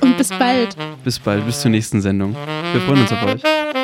Und 0.00 0.16
bis 0.18 0.28
bald. 0.28 0.76
bis 1.02 1.18
bald, 1.18 1.46
bis 1.46 1.60
zur 1.60 1.70
nächsten 1.70 2.00
Sendung. 2.02 2.34
Wir 2.72 2.80
freuen 2.82 3.00
uns 3.00 3.12
auf 3.12 3.22
euch. 3.24 3.83